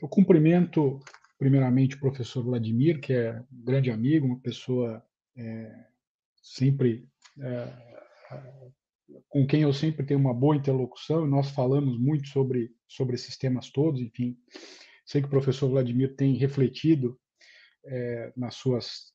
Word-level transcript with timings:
eu 0.00 0.08
cumprimento 0.08 1.00
primeiramente 1.38 1.96
o 1.96 2.00
professor 2.00 2.44
Vladimir, 2.44 3.00
que 3.00 3.12
é 3.12 3.40
um 3.52 3.64
grande 3.64 3.90
amigo, 3.90 4.26
uma 4.26 4.40
pessoa 4.40 5.02
é, 5.36 5.86
sempre 6.42 7.08
é, 7.38 7.72
com 9.28 9.46
quem 9.46 9.62
eu 9.62 9.72
sempre 9.72 10.04
tenho 10.04 10.20
uma 10.20 10.34
boa 10.34 10.56
interlocução, 10.56 11.26
e 11.26 11.30
nós 11.30 11.50
falamos 11.50 11.98
muito 11.98 12.28
sobre, 12.28 12.70
sobre 12.86 13.14
esses 13.14 13.36
temas 13.36 13.70
todos, 13.70 14.00
enfim. 14.00 14.36
Sei 15.04 15.20
que 15.20 15.26
o 15.26 15.30
professor 15.30 15.68
Vladimir 15.68 16.14
tem 16.14 16.36
refletido 16.36 17.18
é, 17.84 18.32
nas 18.36 18.54
suas 18.54 19.12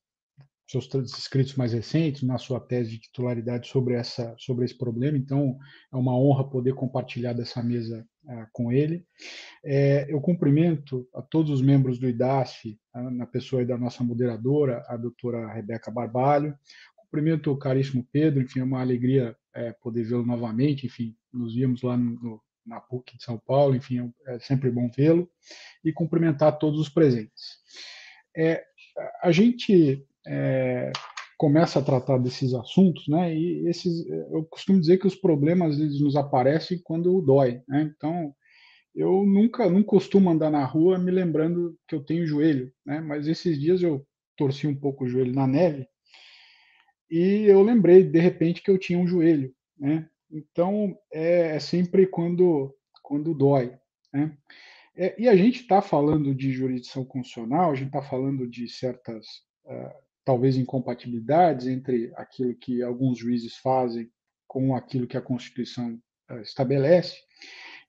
seus 0.66 0.88
escritos 1.16 1.54
mais 1.54 1.72
recentes, 1.72 2.22
na 2.22 2.38
sua 2.38 2.58
tese 2.58 2.90
de 2.90 2.98
titularidade 2.98 3.68
sobre 3.68 3.94
essa 3.94 4.34
sobre 4.38 4.64
esse 4.64 4.76
problema. 4.76 5.16
Então, 5.16 5.56
é 5.92 5.96
uma 5.96 6.18
honra 6.18 6.48
poder 6.48 6.74
compartilhar 6.74 7.32
dessa 7.32 7.62
mesa 7.62 8.06
uh, 8.24 8.46
com 8.52 8.72
ele. 8.72 9.06
É, 9.64 10.06
eu 10.08 10.20
cumprimento 10.20 11.08
a 11.14 11.22
todos 11.22 11.50
os 11.52 11.62
membros 11.62 11.98
do 11.98 12.08
IDASF, 12.08 12.78
uh, 12.94 13.10
na 13.10 13.26
pessoa 13.26 13.64
da 13.64 13.78
nossa 13.78 14.02
moderadora, 14.02 14.84
a 14.88 14.96
doutora 14.96 15.52
Rebeca 15.52 15.90
Barbalho. 15.90 16.56
Cumprimento 16.96 17.52
o 17.52 17.58
caríssimo 17.58 18.06
Pedro, 18.10 18.42
enfim, 18.42 18.60
é 18.60 18.64
uma 18.64 18.80
alegria 18.80 19.36
é, 19.54 19.72
poder 19.72 20.02
vê-lo 20.02 20.26
novamente, 20.26 20.86
enfim, 20.86 21.16
nos 21.32 21.54
vimos 21.54 21.82
lá 21.82 21.96
no, 21.96 22.42
na 22.66 22.80
PUC 22.80 23.16
de 23.16 23.22
São 23.22 23.38
Paulo, 23.38 23.76
enfim, 23.76 24.12
é 24.26 24.38
sempre 24.40 24.70
bom 24.70 24.90
vê-lo, 24.90 25.30
e 25.84 25.92
cumprimentar 25.92 26.58
todos 26.58 26.80
os 26.80 26.88
presentes. 26.88 27.58
É, 28.36 28.64
a 29.22 29.30
gente 29.30 30.04
é, 30.26 30.92
começa 31.38 31.78
a 31.78 31.82
tratar 31.82 32.18
desses 32.18 32.54
assuntos, 32.54 33.06
né? 33.08 33.34
E 33.34 33.68
esses, 33.68 34.06
eu 34.08 34.44
costumo 34.44 34.80
dizer 34.80 34.98
que 34.98 35.06
os 35.06 35.14
problemas 35.14 35.78
eles 35.78 36.00
nos 36.00 36.16
aparecem 36.16 36.80
quando 36.82 37.22
dói, 37.22 37.62
né? 37.68 37.92
Então, 37.94 38.34
eu 38.94 39.24
nunca, 39.26 39.68
não 39.68 39.82
costumo 39.82 40.30
andar 40.30 40.50
na 40.50 40.64
rua 40.64 40.98
me 40.98 41.10
lembrando 41.10 41.76
que 41.86 41.94
eu 41.94 42.02
tenho 42.02 42.26
joelho, 42.26 42.72
né? 42.84 43.00
Mas 43.00 43.26
esses 43.26 43.60
dias 43.60 43.82
eu 43.82 44.06
torci 44.36 44.66
um 44.66 44.74
pouco 44.74 45.04
o 45.04 45.08
joelho 45.08 45.34
na 45.34 45.46
neve 45.46 45.86
e 47.10 47.44
eu 47.44 47.62
lembrei 47.62 48.02
de 48.02 48.18
repente 48.18 48.62
que 48.62 48.70
eu 48.70 48.78
tinha 48.78 48.98
um 48.98 49.06
joelho, 49.06 49.54
né? 49.78 50.08
Então 50.30 50.98
é, 51.12 51.56
é 51.56 51.58
sempre 51.60 52.06
quando 52.06 52.74
quando 53.02 53.34
dói, 53.34 53.72
né? 54.12 54.36
É, 54.96 55.14
e 55.20 55.28
a 55.28 55.36
gente 55.36 55.60
está 55.60 55.82
falando 55.82 56.34
de 56.34 56.50
jurisdição 56.52 57.04
constitucional, 57.04 57.70
a 57.70 57.74
gente 57.74 57.88
está 57.88 58.02
falando 58.02 58.48
de 58.48 58.66
certas 58.66 59.26
uh, 59.66 60.05
talvez 60.26 60.56
incompatibilidades 60.56 61.68
entre 61.68 62.12
aquilo 62.16 62.52
que 62.56 62.82
alguns 62.82 63.16
juízes 63.16 63.56
fazem 63.58 64.10
com 64.48 64.74
aquilo 64.74 65.06
que 65.06 65.16
a 65.16 65.22
Constituição 65.22 65.98
uh, 66.28 66.40
estabelece. 66.40 67.16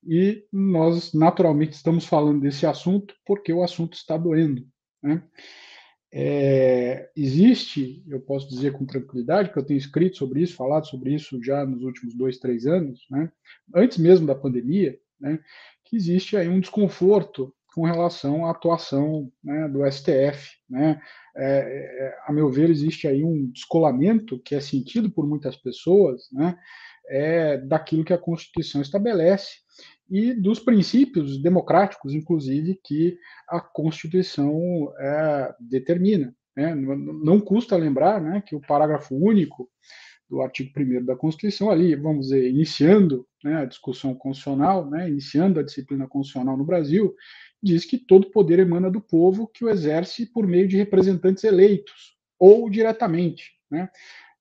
E 0.08 0.46
nós 0.54 1.14
naturalmente 1.14 1.74
estamos 1.74 2.06
falando 2.06 2.40
desse 2.40 2.68
assunto 2.68 3.16
porque 3.26 3.52
o 3.52 3.64
assunto 3.64 3.96
está 3.96 4.16
doendo, 4.16 4.64
né? 5.02 5.24
É, 6.14 7.10
existe, 7.18 8.02
eu 8.08 8.22
posso 8.22 8.48
dizer 8.48 8.72
com 8.72 8.86
tranquilidade, 8.86 9.52
que 9.52 9.60
eu 9.60 9.66
tenho 9.66 9.78
escrito 9.78 10.18
sobre 10.18 10.42
isso, 10.42 10.56
falado 10.56 10.88
sobre 10.88 11.14
isso 11.14 11.44
já 11.44 11.66
nos 11.66 11.84
últimos 11.84 12.16
dois, 12.16 12.38
três 12.38 12.66
anos, 12.66 13.06
né, 13.12 13.30
antes 13.76 13.98
mesmo 13.98 14.26
da 14.26 14.34
pandemia, 14.34 14.98
né, 15.20 15.38
que 15.84 15.98
existe 15.98 16.38
aí 16.38 16.48
um 16.48 16.62
desconforto 16.62 17.54
com 17.78 17.84
relação 17.84 18.46
à 18.46 18.52
atuação 18.52 19.32
né, 19.44 19.68
do 19.68 19.86
STF. 19.86 20.56
Né, 20.68 21.00
é, 21.38 22.08
é, 22.08 22.18
a 22.26 22.34
meu 22.34 22.50
ver, 22.50 22.70
existe 22.70 23.08
aí 23.08 23.24
um 23.24 23.50
descolamento 23.52 24.40
que 24.40 24.56
é 24.56 24.60
sentido 24.60 25.10
por 25.10 25.28
muitas 25.28 25.56
pessoas 25.56 26.24
né, 26.32 26.58
é, 27.10 27.58
daquilo 27.58 28.04
que 28.04 28.14
a 28.14 28.18
Constituição 28.18 28.82
estabelece 28.82 29.58
e 30.10 30.34
dos 30.34 30.60
princípios 30.60 31.42
democráticos, 31.42 32.14
inclusive, 32.14 32.80
que 32.84 33.18
a 33.48 33.60
Constituição 33.60 34.92
é, 34.98 35.54
determina. 35.60 36.34
Né? 36.56 36.74
Não 36.74 37.40
custa 37.40 37.76
lembrar 37.76 38.22
né, 38.22 38.42
que 38.46 38.56
o 38.56 38.62
parágrafo 38.62 39.16
único 39.16 39.70
do 40.30 40.42
artigo 40.42 40.72
1 40.78 41.06
da 41.06 41.16
Constituição, 41.16 41.70
ali, 41.70 41.96
vamos 41.96 42.28
dizer, 42.28 42.50
iniciando 42.50 43.26
né, 43.44 43.62
a 43.62 43.66
discussão 43.66 44.14
constitucional, 44.14 44.90
né, 44.90 45.10
iniciando 45.10 45.60
a 45.60 45.64
disciplina 45.64 46.08
constitucional 46.08 46.58
no 46.58 46.66
Brasil, 46.66 47.14
diz 47.68 47.86
que 47.86 47.98
todo 47.98 48.32
poder 48.32 48.60
emana 48.60 48.90
do 48.90 49.02
povo 49.02 49.48
que 49.48 49.64
o 49.66 49.70
exerce 49.70 50.26
por 50.26 50.48
meio 50.48 50.68
de 50.68 50.78
representantes 50.78 51.44
eleitos 51.44 52.16
ou 52.40 52.70
diretamente. 52.70 53.52
Né? 53.70 53.90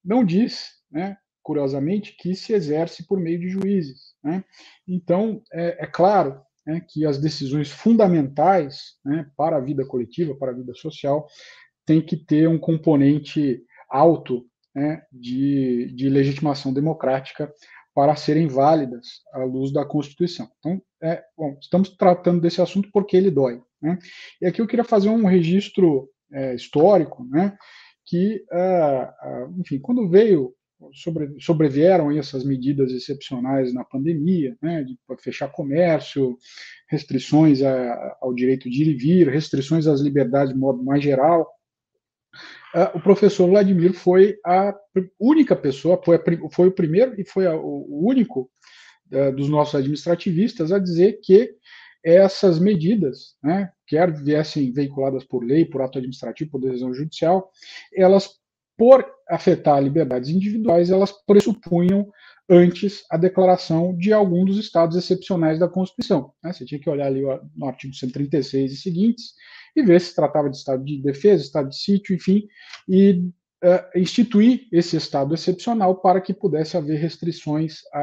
Não 0.04 0.24
diz, 0.24 0.68
né, 0.90 1.16
curiosamente, 1.42 2.16
que 2.16 2.34
se 2.34 2.52
exerce 2.52 3.06
por 3.06 3.18
meio 3.18 3.38
de 3.38 3.48
juízes. 3.48 4.14
Né? 4.22 4.44
Então, 4.86 5.42
é, 5.52 5.84
é 5.84 5.86
claro 5.86 6.40
né, 6.66 6.84
que 6.88 7.04
as 7.04 7.18
decisões 7.18 7.70
fundamentais 7.70 8.94
né, 9.04 9.28
para 9.36 9.56
a 9.56 9.60
vida 9.60 9.84
coletiva, 9.84 10.34
para 10.34 10.52
a 10.52 10.54
vida 10.54 10.74
social, 10.74 11.26
tem 11.84 12.00
que 12.00 12.16
ter 12.16 12.48
um 12.48 12.58
componente 12.58 13.62
alto 13.88 14.46
né, 14.74 15.02
de, 15.12 15.92
de 15.94 16.08
legitimação 16.08 16.72
democrática 16.72 17.52
para 17.96 18.14
serem 18.14 18.46
válidas 18.46 19.22
à 19.32 19.42
luz 19.42 19.72
da 19.72 19.82
Constituição. 19.82 20.46
Então, 20.58 20.82
é, 21.02 21.24
bom, 21.34 21.56
estamos 21.58 21.88
tratando 21.88 22.42
desse 22.42 22.60
assunto 22.60 22.90
porque 22.92 23.16
ele 23.16 23.30
dói. 23.30 23.62
Né? 23.80 23.98
E 24.38 24.44
aqui 24.44 24.60
eu 24.60 24.66
queria 24.66 24.84
fazer 24.84 25.08
um 25.08 25.24
registro 25.24 26.06
é, 26.30 26.54
histórico, 26.54 27.24
né, 27.24 27.56
que, 28.04 28.44
uh, 28.52 29.48
uh, 29.48 29.60
enfim, 29.60 29.78
quando 29.78 30.10
veio 30.10 30.52
sobre, 30.92 31.40
sobrevieram 31.40 32.12
essas 32.12 32.44
medidas 32.44 32.92
excepcionais 32.92 33.72
na 33.72 33.82
pandemia, 33.82 34.54
né, 34.60 34.84
de 34.84 34.98
fechar 35.18 35.50
comércio, 35.50 36.36
restrições 36.90 37.62
a, 37.62 38.18
ao 38.20 38.34
direito 38.34 38.68
de 38.68 38.82
ir 38.82 38.88
e 38.88 38.94
vir, 38.94 39.28
restrições 39.28 39.86
às 39.86 40.02
liberdades 40.02 40.52
de 40.52 40.58
modo 40.58 40.84
mais 40.84 41.02
geral. 41.02 41.50
O 42.94 43.00
professor 43.00 43.48
Vladimir 43.48 43.94
foi 43.94 44.38
a 44.44 44.74
única 45.18 45.56
pessoa, 45.56 46.00
foi, 46.04 46.16
a, 46.16 46.20
foi 46.50 46.68
o 46.68 46.72
primeiro 46.72 47.18
e 47.18 47.24
foi 47.24 47.46
a, 47.46 47.56
o 47.56 48.06
único 48.06 48.50
uh, 49.10 49.34
dos 49.34 49.48
nossos 49.48 49.76
administrativistas 49.76 50.70
a 50.70 50.78
dizer 50.78 51.18
que 51.22 51.54
essas 52.04 52.58
medidas, 52.58 53.34
né, 53.42 53.70
quer 53.86 54.12
viessem 54.12 54.72
veiculadas 54.72 55.24
por 55.24 55.42
lei, 55.42 55.64
por 55.64 55.80
ato 55.80 55.98
administrativo, 55.98 56.50
por 56.50 56.60
decisão 56.60 56.92
judicial, 56.94 57.50
elas 57.94 58.30
por 58.76 59.04
afetar 59.28 59.82
liberdades 59.82 60.28
individuais, 60.28 60.90
elas 60.90 61.10
pressupunham 61.26 62.06
antes 62.48 63.04
a 63.10 63.16
declaração 63.16 63.96
de 63.96 64.12
algum 64.12 64.44
dos 64.44 64.58
estados 64.58 64.96
excepcionais 64.96 65.58
da 65.58 65.68
Constituição. 65.68 66.32
Né? 66.44 66.52
Você 66.52 66.64
tinha 66.64 66.80
que 66.80 66.88
olhar 66.88 67.06
ali 67.06 67.22
no 67.56 67.66
artigo 67.66 67.94
136 67.94 68.72
e 68.72 68.76
seguintes 68.76 69.32
e 69.76 69.82
ver 69.82 70.00
se 70.00 70.14
tratava 70.14 70.48
de 70.48 70.56
estado 70.56 70.82
de 70.84 71.00
defesa, 71.02 71.42
estado 71.42 71.68
de 71.68 71.76
sítio, 71.76 72.14
enfim, 72.14 72.48
e 72.88 73.30
uh, 73.62 73.98
instituir 73.98 74.66
esse 74.72 74.96
estado 74.96 75.34
excepcional 75.34 76.00
para 76.00 76.20
que 76.20 76.32
pudesse 76.32 76.76
haver 76.76 76.98
restrições 76.98 77.80
a, 77.92 78.00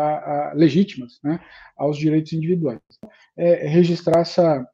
a, 0.49 0.53
legítimas 0.53 1.19
né, 1.23 1.39
aos 1.75 1.97
direitos 1.97 2.33
individuais. 2.33 2.79
É, 3.35 3.67
registrar 3.67 4.21
essa, 4.21 4.65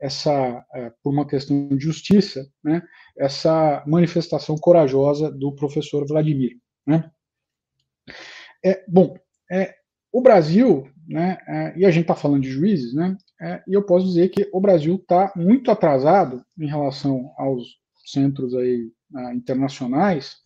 essa, 0.00 0.64
é, 0.74 0.92
por 1.02 1.12
uma 1.12 1.26
questão 1.26 1.68
de 1.68 1.82
justiça, 1.82 2.46
né, 2.62 2.82
essa 3.18 3.82
manifestação 3.86 4.56
corajosa 4.56 5.30
do 5.30 5.52
professor 5.54 6.06
Vladimir. 6.06 6.56
Né. 6.86 7.10
É, 8.64 8.84
bom, 8.88 9.16
é, 9.50 9.74
o 10.12 10.20
Brasil, 10.20 10.88
né, 11.06 11.38
é, 11.46 11.78
e 11.78 11.84
a 11.84 11.90
gente 11.90 12.02
está 12.02 12.14
falando 12.14 12.42
de 12.42 12.50
juízes, 12.50 12.94
né, 12.94 13.16
é, 13.40 13.62
e 13.66 13.74
eu 13.74 13.82
posso 13.82 14.06
dizer 14.06 14.28
que 14.28 14.48
o 14.52 14.60
Brasil 14.60 14.96
está 14.96 15.32
muito 15.36 15.70
atrasado 15.70 16.42
em 16.58 16.66
relação 16.66 17.32
aos 17.36 17.78
centros 18.06 18.54
aí, 18.54 18.88
uh, 19.12 19.32
internacionais 19.32 20.36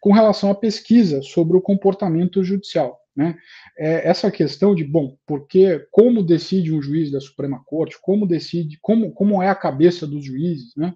com 0.00 0.12
relação 0.12 0.50
à 0.50 0.54
pesquisa 0.54 1.22
sobre 1.22 1.56
o 1.56 1.60
comportamento 1.60 2.44
judicial. 2.44 3.00
Né? 3.16 3.36
É 3.78 4.08
essa 4.08 4.30
questão 4.30 4.74
de, 4.74 4.84
bom, 4.84 5.16
porque 5.26 5.86
como 5.90 6.22
decide 6.22 6.72
um 6.72 6.82
juiz 6.82 7.10
da 7.10 7.18
Suprema 7.18 7.62
Corte, 7.64 7.96
como 8.00 8.26
decide, 8.26 8.78
como, 8.80 9.10
como 9.12 9.42
é 9.42 9.48
a 9.48 9.54
cabeça 9.54 10.06
dos 10.06 10.24
juízes, 10.24 10.76
né? 10.76 10.94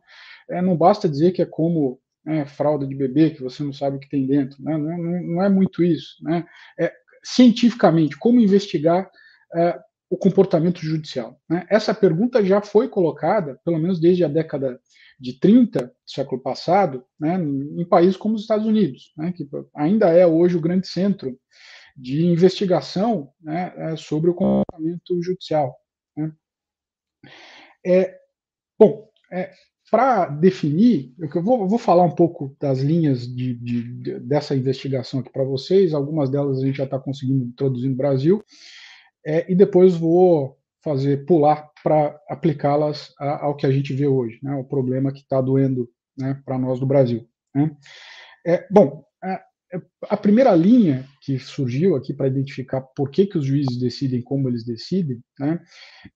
É, 0.50 0.60
não 0.60 0.76
basta 0.76 1.08
dizer 1.08 1.32
que 1.32 1.40
é 1.40 1.46
como 1.46 1.98
né, 2.24 2.44
fralda 2.44 2.86
de 2.86 2.94
bebê, 2.94 3.30
que 3.30 3.42
você 3.42 3.62
não 3.62 3.72
sabe 3.72 3.96
o 3.96 4.00
que 4.00 4.08
tem 4.08 4.26
dentro, 4.26 4.62
né? 4.62 4.76
não, 4.76 4.98
não, 4.98 5.22
não, 5.22 5.42
é 5.42 5.48
muito 5.48 5.82
isso. 5.82 6.22
Né? 6.22 6.44
É, 6.78 6.92
cientificamente, 7.22 8.18
como 8.18 8.40
investigar 8.40 9.10
é, 9.54 9.78
o 10.08 10.16
comportamento 10.16 10.80
judicial? 10.80 11.40
Né? 11.48 11.66
Essa 11.70 11.94
pergunta 11.94 12.44
já 12.44 12.60
foi 12.60 12.88
colocada, 12.88 13.60
pelo 13.64 13.78
menos 13.78 14.00
desde 14.00 14.24
a 14.24 14.28
década 14.28 14.80
de 15.18 15.38
30 15.38 15.86
do 15.86 15.92
século 16.06 16.40
passado, 16.40 17.04
né, 17.18 17.36
em 17.36 17.84
países 17.84 18.16
como 18.16 18.34
os 18.34 18.42
Estados 18.42 18.66
Unidos, 18.66 19.12
né, 19.16 19.32
que 19.32 19.46
ainda 19.74 20.08
é 20.08 20.26
hoje 20.26 20.56
o 20.56 20.60
grande 20.60 20.88
centro 20.88 21.38
de 21.94 22.24
investigação 22.24 23.30
né, 23.40 23.72
é, 23.76 23.96
sobre 23.96 24.30
o 24.30 24.34
comportamento 24.34 25.22
judicial. 25.22 25.76
Né. 26.16 26.32
É, 27.84 28.18
bom, 28.78 29.10
é, 29.30 29.52
para 29.90 30.26
definir, 30.26 31.12
eu 31.18 31.42
vou, 31.42 31.68
vou, 31.68 31.78
falar 31.78 32.04
um 32.04 32.14
pouco 32.14 32.56
das 32.60 32.78
linhas 32.78 33.26
de, 33.26 33.54
de, 33.54 33.82
de, 34.00 34.20
dessa 34.20 34.54
investigação 34.54 35.20
aqui 35.20 35.30
para 35.30 35.44
vocês, 35.44 35.92
algumas 35.92 36.30
delas 36.30 36.58
a 36.58 36.66
gente 36.66 36.76
já 36.76 36.84
está 36.84 36.98
conseguindo 36.98 37.44
introduzir 37.44 37.90
no 37.90 37.96
Brasil, 37.96 38.42
é, 39.24 39.50
e 39.50 39.54
depois 39.54 39.96
vou 39.96 40.56
fazer 40.82 41.26
pular 41.26 41.70
para 41.82 42.18
aplicá-las 42.28 43.12
ao 43.18 43.54
que 43.56 43.66
a 43.66 43.70
gente 43.70 43.92
vê 43.92 44.06
hoje, 44.06 44.38
né, 44.42 44.54
o 44.54 44.64
problema 44.64 45.12
que 45.12 45.20
está 45.20 45.40
doendo 45.40 45.88
né, 46.16 46.40
para 46.44 46.58
nós 46.58 46.80
do 46.80 46.86
Brasil. 46.86 47.26
Né. 47.54 47.70
É, 48.46 48.66
bom, 48.70 49.04
a, 49.22 49.42
a, 50.08 50.16
primeira 50.16 50.54
linha 50.54 51.06
que 51.22 51.38
surgiu 51.38 51.96
aqui 51.96 52.12
para 52.12 52.26
identificar 52.26 52.80
por 52.80 53.10
que, 53.10 53.26
que 53.26 53.38
os 53.38 53.44
juízes 53.44 53.78
decidem 53.78 54.22
como 54.22 54.48
eles 54.48 54.64
decidem, 54.64 55.20
né, 55.38 55.60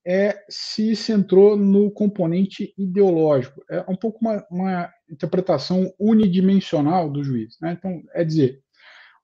é 0.06 0.42
se 0.48 0.96
centrou 0.96 1.56
no 1.56 1.90
componente 1.90 2.74
ideológico. 2.76 3.62
É 3.70 3.84
um 3.88 3.96
pouco 3.96 4.18
uma, 4.20 4.46
uma 4.50 4.90
interpretação 5.10 5.92
unidimensional 5.98 7.10
do 7.10 7.22
juiz. 7.22 7.56
Né, 7.60 7.76
então, 7.78 8.02
é 8.14 8.24
dizer, 8.24 8.63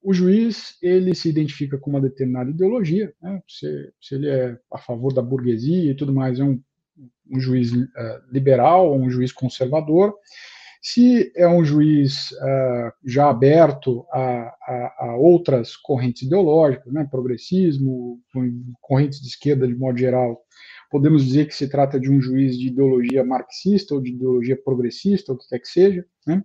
o 0.02 0.12
juiz 0.14 0.76
ele 0.82 1.14
se 1.14 1.28
identifica 1.28 1.78
com 1.78 1.90
uma 1.90 2.00
determinada 2.00 2.50
ideologia, 2.50 3.12
né? 3.22 3.42
se, 3.46 3.92
se, 4.00 4.14
ele 4.14 4.28
é 4.28 4.58
a 4.72 4.78
favor 4.78 5.12
da 5.12 5.22
burguesia 5.22 5.90
e 5.90 5.94
tudo 5.94 6.12
mais, 6.12 6.40
é 6.40 6.44
um, 6.44 6.60
um 7.30 7.40
juiz 7.40 7.72
uh, 7.72 7.86
liberal 8.30 8.94
um 8.94 9.10
juiz 9.10 9.32
conservador. 9.32 10.14
Se 10.82 11.30
é 11.36 11.46
um 11.46 11.62
juiz 11.62 12.30
uh, 12.32 12.92
já 13.04 13.28
aberto 13.28 14.06
a, 14.10 14.54
a, 14.66 14.94
a, 15.00 15.16
outras 15.16 15.76
correntes 15.76 16.22
ideológicas, 16.22 16.90
né? 16.90 17.06
progressismo, 17.10 18.18
correntes 18.80 19.20
de 19.20 19.28
esquerda 19.28 19.68
de 19.68 19.74
modo 19.74 19.98
geral, 19.98 20.40
podemos 20.90 21.26
dizer 21.26 21.46
que 21.46 21.54
se 21.54 21.68
trata 21.68 22.00
de 22.00 22.10
um 22.10 22.20
juiz 22.20 22.58
de 22.58 22.68
ideologia 22.68 23.22
marxista 23.22 23.94
ou 23.94 24.00
de 24.00 24.10
ideologia 24.10 24.56
progressista, 24.56 25.32
ou 25.32 25.36
o 25.36 25.40
que 25.40 25.48
quer 25.48 25.58
que 25.58 25.68
seja. 25.68 26.06
Né? 26.26 26.42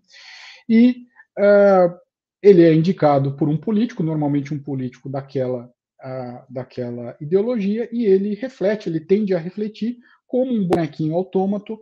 E 0.67 1.05
uh, 1.39 2.04
ele 2.45 2.63
é 2.63 2.71
indicado 2.71 3.35
por 3.35 3.49
um 3.49 3.57
político, 3.57 4.03
normalmente 4.03 4.53
um 4.53 4.59
político 4.59 5.09
daquela, 5.09 5.65
uh, 5.65 6.53
daquela 6.53 7.17
ideologia, 7.19 7.89
e 7.91 8.05
ele 8.05 8.35
reflete, 8.35 8.87
ele 8.87 8.99
tende 8.99 9.33
a 9.33 9.39
refletir 9.39 9.97
como 10.27 10.53
um 10.53 10.67
bonequinho 10.67 11.15
autômato 11.15 11.79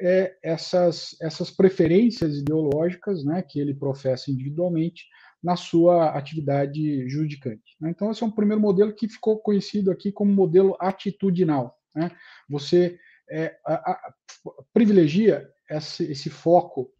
é, 0.00 0.36
essas, 0.42 1.16
essas 1.20 1.50
preferências 1.50 2.36
ideológicas 2.36 3.24
né, 3.24 3.42
que 3.42 3.58
ele 3.58 3.74
professa 3.74 4.30
individualmente 4.30 5.04
na 5.42 5.56
sua 5.56 6.10
atividade 6.10 7.08
judicante. 7.08 7.76
Né? 7.80 7.90
Então, 7.90 8.10
esse 8.10 8.22
é 8.22 8.26
um 8.26 8.30
primeiro 8.30 8.62
modelo 8.62 8.94
que 8.94 9.08
ficou 9.08 9.38
conhecido 9.40 9.90
aqui 9.90 10.12
como 10.12 10.32
modelo 10.32 10.76
atitudinal. 10.80 11.76
Né? 11.94 12.10
Você 12.48 12.98
é, 13.30 13.56
a, 13.66 13.74
a, 13.74 14.14
privilegia 14.72 15.48
esse, 15.68 16.04
esse 16.04 16.30
foco 16.30 16.90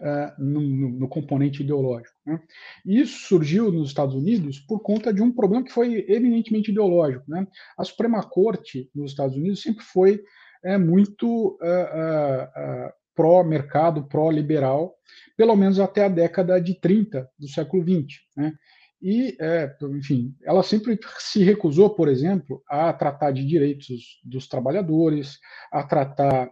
uh, 0.00 0.42
no, 0.42 0.60
no, 0.60 1.08
componente 1.08 1.62
ideológico. 1.62 2.14
Né? 2.26 2.40
Isso 2.84 3.26
surgiu 3.26 3.70
nos 3.70 3.88
Estados 3.88 4.14
Unidos 4.14 4.60
por 4.60 4.80
conta 4.80 5.12
de 5.12 5.22
um 5.22 5.32
problema 5.32 5.64
que 5.64 5.72
foi 5.72 6.04
eminentemente 6.08 6.70
ideológico. 6.70 7.24
Né? 7.28 7.46
A 7.78 7.84
Suprema 7.84 8.22
Corte 8.22 8.90
nos 8.94 9.10
Estados 9.10 9.36
Unidos 9.36 9.62
sempre 9.62 9.84
foi 9.84 10.22
é, 10.64 10.76
muito 10.76 11.58
uh, 11.62 12.86
uh, 12.86 12.92
pró-mercado, 13.14 14.06
pró-liberal, 14.08 14.94
pelo 15.36 15.56
menos 15.56 15.80
até 15.80 16.04
a 16.04 16.08
década 16.08 16.60
de 16.60 16.78
30 16.78 17.28
do 17.38 17.48
século 17.48 17.82
XX. 17.82 18.20
Né? 18.36 18.52
E, 19.00 19.36
é, 19.40 19.76
enfim, 19.92 20.34
ela 20.42 20.62
sempre 20.62 20.98
se 21.18 21.44
recusou, 21.44 21.90
por 21.90 22.08
exemplo, 22.08 22.62
a 22.68 22.92
tratar 22.92 23.30
de 23.30 23.46
direitos 23.46 24.20
dos 24.24 24.48
trabalhadores, 24.48 25.38
a 25.70 25.82
tratar 25.82 26.50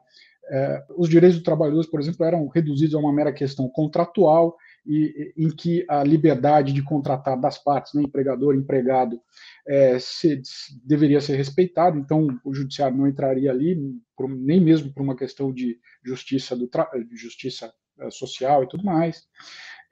é, 0.50 0.84
os 0.96 1.08
direitos 1.08 1.38
dos 1.38 1.44
trabalhadores, 1.44 1.88
por 1.88 2.00
exemplo, 2.00 2.24
eram 2.24 2.46
reduzidos 2.48 2.94
a 2.94 2.98
uma 2.98 3.12
mera 3.12 3.32
questão 3.32 3.68
contratual, 3.68 4.56
e, 4.86 5.32
em 5.36 5.48
que 5.48 5.84
a 5.88 6.04
liberdade 6.04 6.72
de 6.72 6.82
contratar 6.82 7.40
das 7.40 7.58
partes, 7.58 7.94
né, 7.94 8.02
empregador 8.02 8.54
empregado, 8.54 9.18
é, 9.66 9.98
se, 9.98 10.42
deveria 10.84 11.20
ser 11.20 11.36
respeitada. 11.36 11.98
Então, 11.98 12.28
o 12.44 12.54
judiciário 12.54 12.96
não 12.96 13.08
entraria 13.08 13.50
ali, 13.50 13.78
por, 14.16 14.28
nem 14.28 14.60
mesmo 14.60 14.92
por 14.92 15.02
uma 15.02 15.16
questão 15.16 15.52
de 15.52 15.78
justiça, 16.04 16.54
do 16.54 16.68
de 17.08 17.16
justiça 17.16 17.72
é, 18.00 18.10
social 18.10 18.62
e 18.62 18.68
tudo 18.68 18.84
mais. 18.84 19.22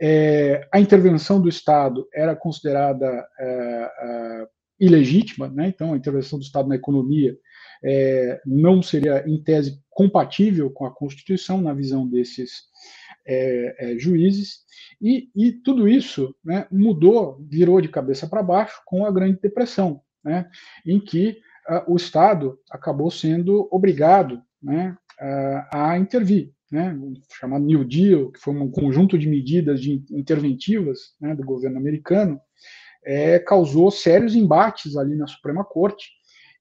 É, 0.00 0.66
a 0.72 0.81
intervenção 0.81 1.40
do 1.40 1.48
Estado 1.48 2.06
era 2.12 2.37
considerada 2.37 3.06
é, 3.38 3.90
é 4.00 4.48
ilegítima, 4.81 5.48
né? 5.48 5.69
então 5.69 5.93
a 5.93 5.96
intervenção 5.96 6.38
do 6.40 6.44
Estado 6.44 6.69
na 6.69 6.75
economia 6.75 7.37
é, 7.84 8.40
não 8.46 8.82
seria, 8.82 9.25
em 9.26 9.43
tese, 9.43 9.81
compatível 9.90 10.70
com 10.70 10.87
a 10.87 10.90
Constituição, 10.90 11.61
na 11.61 11.75
visão 11.75 12.08
desses 12.08 12.62
é, 13.26 13.93
é, 13.93 13.99
juízes, 13.99 14.62
e, 15.00 15.31
e, 15.34 15.52
tudo 15.52 15.88
isso 15.88 16.34
né, 16.44 16.67
mudou, 16.70 17.44
virou 17.50 17.81
de 17.81 17.88
cabeça 17.88 18.26
para 18.29 18.43
baixo 18.43 18.81
com 18.87 19.05
a 19.05 19.11
Grande 19.11 19.38
Depressão, 19.40 20.00
né, 20.25 20.49
em 20.87 21.00
que 21.00 21.40
uh, 21.69 21.93
o 21.93 21.96
Estado 21.96 22.58
acabou 22.70 23.11
sendo 23.11 23.69
obrigado 23.70 24.40
né, 24.62 24.96
a 25.73 25.99
intervir. 25.99 26.52
Né, 26.70 26.96
chamado 27.38 27.64
New 27.64 27.84
Deal, 27.84 28.31
que 28.31 28.40
foi 28.40 28.55
um 28.55 28.70
conjunto 28.70 29.19
de 29.19 29.29
medidas 29.29 29.79
de 29.79 30.02
interventivas 30.11 31.14
né, 31.20 31.34
do 31.34 31.44
governo 31.44 31.76
americano, 31.76 32.40
é, 33.05 33.38
causou 33.38 33.90
sérios 33.90 34.34
embates 34.34 34.96
ali 34.96 35.14
na 35.17 35.26
Suprema 35.26 35.64
Corte, 35.64 36.11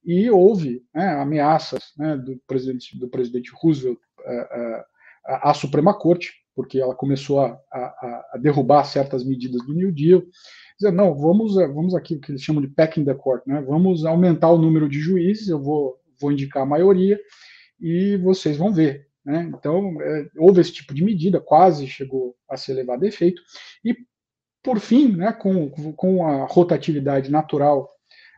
e 0.04 0.30
houve 0.30 0.84
né, 0.94 1.08
ameaças 1.16 1.94
né, 1.98 2.18
do, 2.18 2.40
presidente, 2.48 2.98
do 2.98 3.08
presidente 3.08 3.52
Roosevelt 3.54 3.98
uh, 4.20 4.84
à 5.26 5.54
Suprema 5.54 5.94
Corte, 5.94 6.34
porque 6.56 6.80
ela 6.80 6.96
começou 6.96 7.40
a, 7.40 7.60
a, 7.72 8.26
a, 8.34 8.38
derrubar 8.38 8.84
certas 8.84 9.24
medidas 9.24 9.66
do 9.66 9.74
New 9.74 9.92
Deal, 9.92 10.24
dizer, 10.78 10.92
não, 10.92 11.16
vamos, 11.16 11.56
vamos 11.56 11.96
aqui, 11.96 12.16
o 12.16 12.20
que 12.20 12.32
eles 12.32 12.42
chamam 12.42 12.62
de 12.62 12.68
packing 12.68 13.06
the 13.06 13.14
court, 13.14 13.46
né, 13.46 13.62
vamos 13.62 14.06
aumentar 14.06 14.50
o 14.50 14.58
número 14.58 14.90
de 14.90 15.00
juízes, 15.00 15.48
eu 15.48 15.62
vou, 15.62 15.98
vou 16.20 16.32
indicar 16.32 16.64
a 16.64 16.66
maioria, 16.66 17.20
e 17.80 18.18
vocês 18.18 18.58
vão 18.58 18.74
ver. 18.74 19.08
Né? 19.24 19.52
Então, 19.56 20.02
é, 20.02 20.30
houve 20.38 20.62
esse 20.62 20.74
tipo 20.74 20.94
de 20.94 21.04
medida, 21.04 21.40
quase 21.40 21.88
chegou 21.88 22.36
a 22.50 22.58
ser 22.58 22.74
levado 22.74 23.04
a 23.04 23.08
efeito, 23.08 23.42
e, 23.86 23.96
por 24.64 24.80
fim, 24.80 25.16
né, 25.16 25.32
com, 25.32 25.70
com 25.70 26.28
a 26.28 26.46
rotatividade 26.46 27.32
natural 27.32 27.90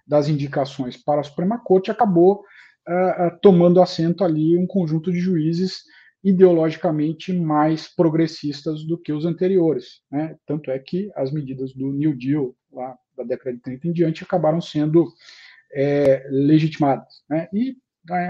das 0.06 0.28
indicações 0.28 0.98
para 0.98 1.22
a 1.22 1.24
Suprema 1.24 1.58
Corte, 1.58 1.92
acabou 1.92 2.44
uh, 2.88 3.40
tomando 3.42 3.82
assento 3.82 4.24
ali 4.24 4.58
um 4.58 4.68
conjunto 4.68 5.12
de 5.12 5.20
juízes 5.20 5.84
ideologicamente 6.24 7.34
mais 7.34 7.88
progressistas 7.88 8.86
do 8.86 8.98
que 8.98 9.12
os 9.12 9.26
anteriores. 9.26 10.02
Né? 10.10 10.38
Tanto 10.46 10.72
é 10.72 10.80
que 10.80 11.12
as 11.16 11.32
medidas 11.32 11.74
do 11.74 11.92
New 11.92 12.16
Deal, 12.16 12.56
lá 12.72 12.98
da 13.16 13.24
década 13.24 13.54
de 13.54 13.62
30 13.62 13.88
em 13.88 13.92
diante, 13.92 14.24
acabaram 14.24 14.62
sendo 14.62 15.12
é, 15.74 16.26
legitimadas. 16.30 17.24
Né? 17.30 17.50
E 17.54 17.76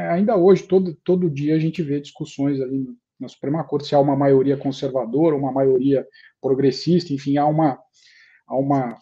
ainda 0.10 0.36
hoje, 0.36 0.64
todo, 0.64 0.96
todo 1.04 1.30
dia, 1.30 1.56
a 1.56 1.60
gente 1.60 1.84
vê 1.84 2.02
discussões 2.02 2.60
ali 2.60 2.88
na 3.20 3.28
Suprema 3.28 3.64
Corte 3.64 3.88
se 3.88 3.96
há 3.96 4.00
uma 4.00 4.16
maioria 4.16 4.58
conservadora, 4.58 5.36
uma 5.36 5.52
maioria 5.52 6.06
progressista, 6.42 7.14
enfim, 7.14 7.38
há 7.38 7.46
uma, 7.46 7.80
há 8.48 8.56
uma 8.56 8.98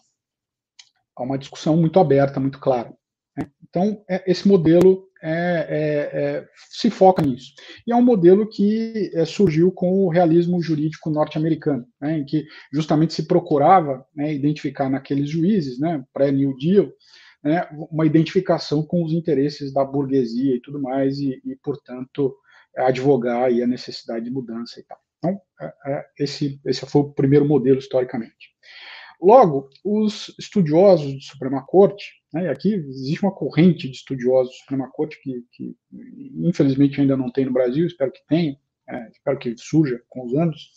há 1.22 1.24
uma 1.24 1.38
discussão 1.38 1.76
muito 1.76 1.98
aberta, 1.98 2.40
muito 2.40 2.58
clara. 2.58 2.92
Né? 3.36 3.48
Então, 3.68 4.04
é, 4.08 4.30
esse 4.30 4.46
modelo 4.46 5.08
é, 5.22 5.30
é, 5.30 6.20
é, 6.20 6.48
se 6.70 6.90
foca 6.90 7.22
nisso. 7.22 7.52
E 7.86 7.92
é 7.92 7.96
um 7.96 8.02
modelo 8.02 8.48
que 8.48 9.10
é, 9.14 9.24
surgiu 9.24 9.70
com 9.70 10.04
o 10.04 10.08
realismo 10.08 10.60
jurídico 10.60 11.10
norte-americano, 11.10 11.86
né, 12.00 12.18
em 12.18 12.24
que 12.24 12.44
justamente 12.72 13.14
se 13.14 13.26
procurava 13.26 14.04
né, 14.14 14.34
identificar 14.34 14.90
naqueles 14.90 15.30
juízes, 15.30 15.78
né, 15.78 16.04
pré-New 16.12 16.56
Deal, 16.58 16.90
né, 17.42 17.68
uma 17.90 18.04
identificação 18.04 18.82
com 18.84 19.04
os 19.04 19.12
interesses 19.12 19.72
da 19.72 19.84
burguesia 19.84 20.56
e 20.56 20.60
tudo 20.60 20.80
mais, 20.80 21.18
e, 21.18 21.40
e 21.44 21.56
portanto, 21.62 22.34
advogar 22.76 23.44
aí 23.44 23.62
a 23.62 23.66
necessidade 23.66 24.24
de 24.24 24.30
mudança 24.30 24.80
e 24.80 24.82
tal. 24.84 24.98
Então, 25.18 25.40
esse, 26.18 26.60
esse 26.66 26.84
foi 26.84 27.02
o 27.02 27.12
primeiro 27.12 27.46
modelo 27.46 27.78
historicamente. 27.78 28.51
Logo, 29.22 29.70
os 29.84 30.34
estudiosos 30.36 31.12
de 31.16 31.24
Suprema 31.24 31.64
Corte, 31.64 32.12
né, 32.34 32.48
aqui 32.50 32.74
existe 32.74 33.22
uma 33.22 33.32
corrente 33.32 33.88
de 33.88 33.96
estudiosos 33.96 34.52
de 34.52 34.58
Suprema 34.58 34.90
Corte 34.90 35.16
que, 35.22 35.44
que 35.52 35.76
infelizmente 36.38 37.00
ainda 37.00 37.16
não 37.16 37.30
tem 37.30 37.44
no 37.44 37.52
Brasil, 37.52 37.86
espero 37.86 38.10
que 38.10 38.26
tenha, 38.28 38.58
é, 38.88 39.08
espero 39.10 39.38
que 39.38 39.54
surja 39.56 40.02
com 40.08 40.26
os 40.26 40.34
anos, 40.34 40.72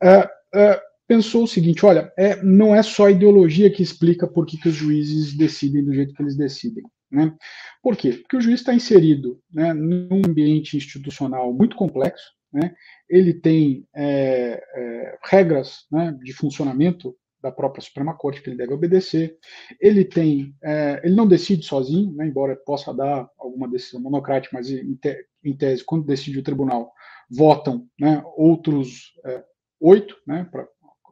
é, 0.00 0.30
é, 0.54 0.80
pensou 1.08 1.42
o 1.42 1.48
seguinte: 1.48 1.84
olha, 1.84 2.12
é, 2.16 2.40
não 2.40 2.74
é 2.74 2.84
só 2.84 3.06
a 3.06 3.10
ideologia 3.10 3.70
que 3.70 3.82
explica 3.82 4.28
por 4.28 4.46
que, 4.46 4.58
que 4.58 4.68
os 4.68 4.74
juízes 4.74 5.36
decidem 5.36 5.84
do 5.84 5.92
jeito 5.92 6.14
que 6.14 6.22
eles 6.22 6.36
decidem. 6.36 6.84
Né? 7.10 7.34
Por 7.82 7.96
quê? 7.96 8.12
Porque 8.12 8.36
o 8.36 8.40
juiz 8.40 8.60
está 8.60 8.74
inserido 8.74 9.40
né, 9.52 9.72
num 9.72 10.22
ambiente 10.24 10.76
institucional 10.76 11.52
muito 11.52 11.74
complexo, 11.74 12.32
né? 12.52 12.74
ele 13.08 13.34
tem 13.34 13.86
é, 13.94 14.62
é, 14.74 15.18
regras 15.24 15.86
né, 15.90 16.16
de 16.22 16.32
funcionamento 16.32 17.16
da 17.42 17.52
própria 17.52 17.82
Suprema 17.82 18.14
Corte 18.14 18.42
que 18.42 18.50
ele 18.50 18.56
deve 18.56 18.72
obedecer. 18.72 19.38
Ele 19.80 20.04
tem, 20.04 20.54
é, 20.62 21.00
ele 21.04 21.14
não 21.14 21.26
decide 21.26 21.64
sozinho, 21.64 22.12
né, 22.12 22.26
embora 22.26 22.56
possa 22.56 22.92
dar 22.92 23.28
alguma 23.38 23.68
decisão 23.68 24.00
monocrática, 24.00 24.56
mas 24.56 24.70
em, 24.70 24.94
te, 24.94 25.26
em 25.44 25.56
tese, 25.56 25.84
quando 25.84 26.06
decide 26.06 26.38
o 26.38 26.42
tribunal, 26.42 26.92
votam 27.30 27.86
né, 27.98 28.22
outros 28.36 29.12
é, 29.24 29.44
oito, 29.80 30.16
né, 30.26 30.48
pra, 30.50 30.66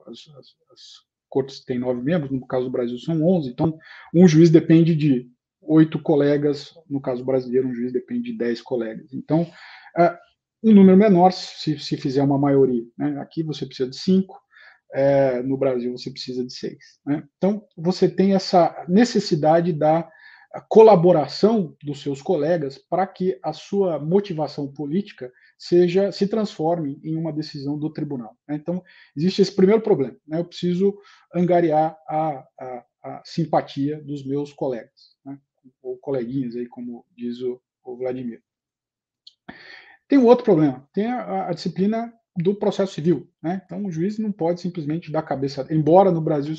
as, 0.07 0.19
as, 0.39 0.47
as, 0.73 1.15
cortes 1.29 1.65
têm 1.65 1.81
nove 1.81 2.01
membros, 2.01 2.31
no 2.31 2.47
caso 2.47 2.67
do 2.67 2.71
Brasil 2.71 2.97
são 2.97 3.21
onze, 3.25 3.51
então 3.51 3.77
um 4.15 4.29
juiz 4.29 4.51
depende 4.51 4.95
de 4.95 5.29
oito 5.61 6.01
colegas, 6.01 6.73
no 6.89 7.01
caso 7.01 7.25
brasileiro, 7.25 7.67
um 7.67 7.75
juiz 7.75 7.93
depende 7.93 8.31
de 8.31 8.39
dez 8.39 8.61
colegas. 8.61 9.13
Então, 9.13 9.43
uh, 9.43 10.17
um 10.63 10.73
número 10.73 10.97
menor, 10.97 11.33
se, 11.33 11.79
se 11.79 11.97
fizer 11.97 12.23
uma 12.23 12.39
maioria. 12.39 12.85
Né? 12.97 13.19
Aqui 13.21 13.43
você 13.43 13.67
precisa 13.67 13.91
de 13.91 13.97
cinco, 13.97 14.41
é, 14.95 15.43
no 15.43 15.57
Brasil 15.57 15.91
você 15.91 16.09
precisa 16.09 16.47
de 16.47 16.53
seis. 16.53 17.01
Né? 17.05 17.27
Então, 17.37 17.67
você 17.77 18.09
tem 18.09 18.35
essa 18.35 18.85
necessidade 18.89 19.73
da 19.73 20.09
colaboração 20.69 21.77
dos 21.83 22.01
seus 22.01 22.23
colegas 22.23 22.79
para 22.79 23.05
que 23.09 23.37
a 23.43 23.53
sua 23.53 23.99
motivação 23.99 24.73
política 24.73 25.33
seja 25.59 26.13
se 26.13 26.29
transforme 26.29 27.01
em 27.03 27.17
uma 27.17 27.33
decisão 27.33 27.77
do 27.77 27.93
tribunal. 27.93 28.37
Né? 28.47 28.55
Então, 28.55 28.81
existe 29.17 29.43
esse 29.43 29.53
primeiro 29.53 29.83
problema. 29.83 30.17
Né? 30.25 30.39
Eu 30.39 30.45
preciso 30.45 30.97
angariar 31.35 31.99
a, 32.09 32.47
a, 32.61 32.85
a 33.03 33.23
simpatia 33.25 34.01
dos 34.01 34.25
meus 34.25 34.53
colegas, 34.53 35.17
né? 35.25 35.37
ou 35.83 35.99
coleguinhas, 35.99 36.55
aí, 36.55 36.69
como 36.69 37.05
diz 37.17 37.41
o, 37.41 37.61
o 37.83 37.97
Vladimir. 37.97 38.41
Tem 40.07 40.19
um 40.19 40.27
outro 40.27 40.45
problema, 40.45 40.89
tem 40.93 41.07
a, 41.07 41.49
a 41.49 41.53
disciplina 41.53 42.13
do 42.37 42.55
processo 42.55 42.95
civil. 42.95 43.31
Né? 43.43 43.63
Então, 43.65 43.85
o 43.85 43.91
juiz 43.91 44.19
não 44.19 44.33
pode 44.33 44.61
simplesmente 44.61 45.11
dar 45.11 45.23
cabeça, 45.23 45.67
embora 45.71 46.11
no 46.11 46.21
Brasil 46.21 46.55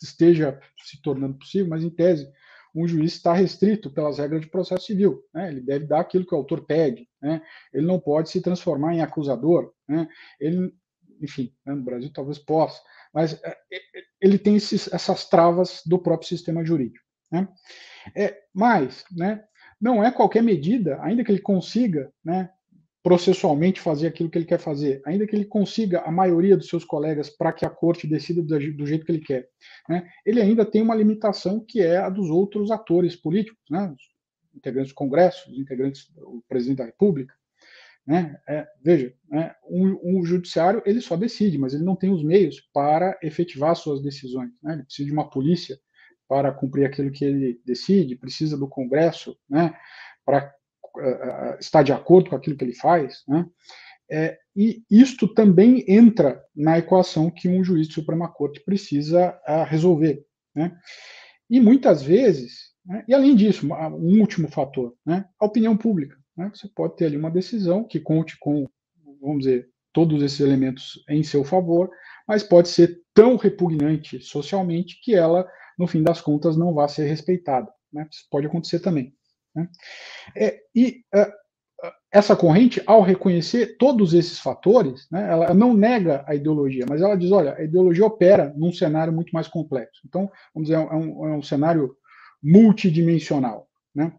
esteja 0.00 0.60
se 0.84 1.00
tornando 1.00 1.38
possível, 1.38 1.68
mas 1.68 1.84
em 1.84 1.90
tese, 1.90 2.28
um 2.74 2.88
juiz 2.88 3.12
está 3.12 3.32
restrito 3.32 3.90
pelas 3.90 4.18
regras 4.18 4.40
de 4.40 4.48
processo 4.48 4.86
civil. 4.86 5.22
Né? 5.32 5.48
Ele 5.48 5.60
deve 5.60 5.86
dar 5.86 6.00
aquilo 6.00 6.26
que 6.26 6.34
o 6.34 6.38
autor 6.38 6.64
pede. 6.64 7.08
Né? 7.20 7.42
Ele 7.72 7.86
não 7.86 8.00
pode 8.00 8.30
se 8.30 8.40
transformar 8.40 8.94
em 8.94 9.02
acusador. 9.02 9.72
Né? 9.86 10.08
Ele, 10.40 10.74
enfim, 11.20 11.54
né, 11.64 11.74
no 11.74 11.82
Brasil 11.82 12.10
talvez 12.12 12.38
possa, 12.38 12.80
mas 13.12 13.34
é, 13.44 13.50
é, 13.50 13.80
ele 14.20 14.38
tem 14.38 14.56
esses, 14.56 14.92
essas 14.92 15.28
travas 15.28 15.82
do 15.86 15.98
próprio 15.98 16.28
sistema 16.28 16.64
jurídico. 16.64 17.04
Né? 17.30 17.46
É, 18.16 18.42
mas, 18.54 19.04
né, 19.12 19.44
não 19.80 20.02
é 20.02 20.10
qualquer 20.10 20.42
medida, 20.42 20.98
ainda 21.02 21.22
que 21.22 21.30
ele 21.30 21.40
consiga 21.40 22.12
né, 22.24 22.50
processualmente 23.02 23.80
fazer 23.80 24.06
aquilo 24.06 24.30
que 24.30 24.38
ele 24.38 24.44
quer 24.44 24.58
fazer, 24.58 25.02
ainda 25.04 25.26
que 25.26 25.34
ele 25.34 25.44
consiga 25.44 26.02
a 26.02 26.12
maioria 26.12 26.56
dos 26.56 26.68
seus 26.68 26.84
colegas 26.84 27.28
para 27.28 27.52
que 27.52 27.64
a 27.64 27.70
corte 27.70 28.06
decida 28.06 28.40
do, 28.42 28.86
jeito 28.86 29.04
que 29.04 29.12
ele 29.12 29.20
quer, 29.20 29.48
né, 29.88 30.08
ele 30.24 30.40
ainda 30.40 30.64
tem 30.64 30.80
uma 30.80 30.94
limitação 30.94 31.58
que 31.58 31.80
é 31.80 31.96
a 31.96 32.08
dos 32.08 32.30
outros 32.30 32.70
atores 32.70 33.16
políticos, 33.16 33.60
né, 33.68 33.92
os 33.92 34.56
integrantes 34.56 34.92
do 34.92 34.96
Congresso, 34.96 35.50
os 35.50 35.58
integrantes 35.58 36.08
do 36.14 36.44
presidente 36.48 36.78
da 36.78 36.84
República. 36.84 37.34
Né, 38.06 38.36
é, 38.48 38.66
veja, 38.82 39.14
né, 39.28 39.54
um, 39.68 40.18
um, 40.18 40.24
judiciário 40.24 40.82
ele 40.84 41.00
só 41.00 41.16
decide, 41.16 41.58
mas 41.58 41.72
ele 41.72 41.84
não 41.84 41.96
tem 41.96 42.10
os 42.10 42.22
meios 42.22 42.60
para 42.72 43.18
efetivar 43.22 43.74
suas 43.74 44.00
decisões. 44.00 44.50
Né, 44.62 44.74
ele 44.74 44.84
precisa 44.84 45.06
de 45.06 45.12
uma 45.12 45.28
polícia 45.28 45.78
para 46.28 46.52
cumprir 46.52 46.84
aquilo 46.84 47.10
que 47.10 47.24
ele 47.24 47.60
decide, 47.64 48.16
precisa 48.16 48.56
do 48.56 48.68
Congresso 48.68 49.36
né, 49.48 49.74
para 50.24 50.52
está 51.58 51.82
de 51.82 51.92
acordo 51.92 52.30
com 52.30 52.36
aquilo 52.36 52.56
que 52.56 52.64
ele 52.64 52.74
faz, 52.74 53.22
né? 53.26 53.46
É, 54.14 54.36
e 54.54 54.82
isto 54.90 55.26
também 55.26 55.82
entra 55.88 56.44
na 56.54 56.78
equação 56.78 57.30
que 57.30 57.48
um 57.48 57.64
juiz 57.64 57.88
de 57.88 57.94
Suprema 57.94 58.28
Corte 58.28 58.60
precisa 58.60 59.30
uh, 59.48 59.64
resolver. 59.64 60.22
Né? 60.54 60.76
E 61.48 61.58
muitas 61.58 62.02
vezes, 62.02 62.72
né, 62.84 63.04
e 63.08 63.14
além 63.14 63.34
disso, 63.34 63.66
um 63.66 64.20
último 64.20 64.48
fator, 64.48 64.94
né, 65.06 65.24
a 65.40 65.46
opinião 65.46 65.74
pública. 65.74 66.14
Né? 66.36 66.50
Você 66.54 66.68
pode 66.68 66.96
ter 66.96 67.06
ali 67.06 67.16
uma 67.16 67.30
decisão 67.30 67.84
que 67.84 67.98
conte 67.98 68.38
com, 68.38 68.68
vamos 69.18 69.44
dizer, 69.44 69.70
todos 69.94 70.22
esses 70.22 70.40
elementos 70.40 71.02
em 71.08 71.22
seu 71.22 71.42
favor, 71.42 71.90
mas 72.28 72.42
pode 72.42 72.68
ser 72.68 73.00
tão 73.14 73.36
repugnante 73.36 74.20
socialmente 74.20 75.00
que 75.02 75.14
ela, 75.14 75.48
no 75.78 75.86
fim 75.86 76.02
das 76.02 76.20
contas, 76.20 76.54
não 76.54 76.74
vá 76.74 76.86
ser 76.86 77.06
respeitada. 77.06 77.72
Né? 77.90 78.06
Isso 78.10 78.26
pode 78.30 78.46
acontecer 78.46 78.80
também. 78.80 79.14
Né? 79.54 79.68
É, 80.36 80.60
e 80.74 81.04
uh, 81.14 81.32
essa 82.10 82.36
corrente, 82.36 82.82
ao 82.86 83.02
reconhecer 83.02 83.76
todos 83.78 84.14
esses 84.14 84.38
fatores, 84.38 85.08
né, 85.10 85.28
ela 85.30 85.54
não 85.54 85.74
nega 85.74 86.24
a 86.26 86.34
ideologia, 86.34 86.84
mas 86.88 87.00
ela 87.00 87.16
diz: 87.16 87.32
olha, 87.32 87.56
a 87.56 87.64
ideologia 87.64 88.04
opera 88.04 88.52
num 88.56 88.72
cenário 88.72 89.12
muito 89.12 89.30
mais 89.32 89.48
complexo. 89.48 90.02
Então, 90.06 90.30
vamos 90.54 90.68
dizer, 90.68 90.80
é 90.80 90.94
um, 90.94 91.26
é 91.26 91.36
um 91.36 91.42
cenário 91.42 91.96
multidimensional. 92.42 93.68
Né? 93.94 94.12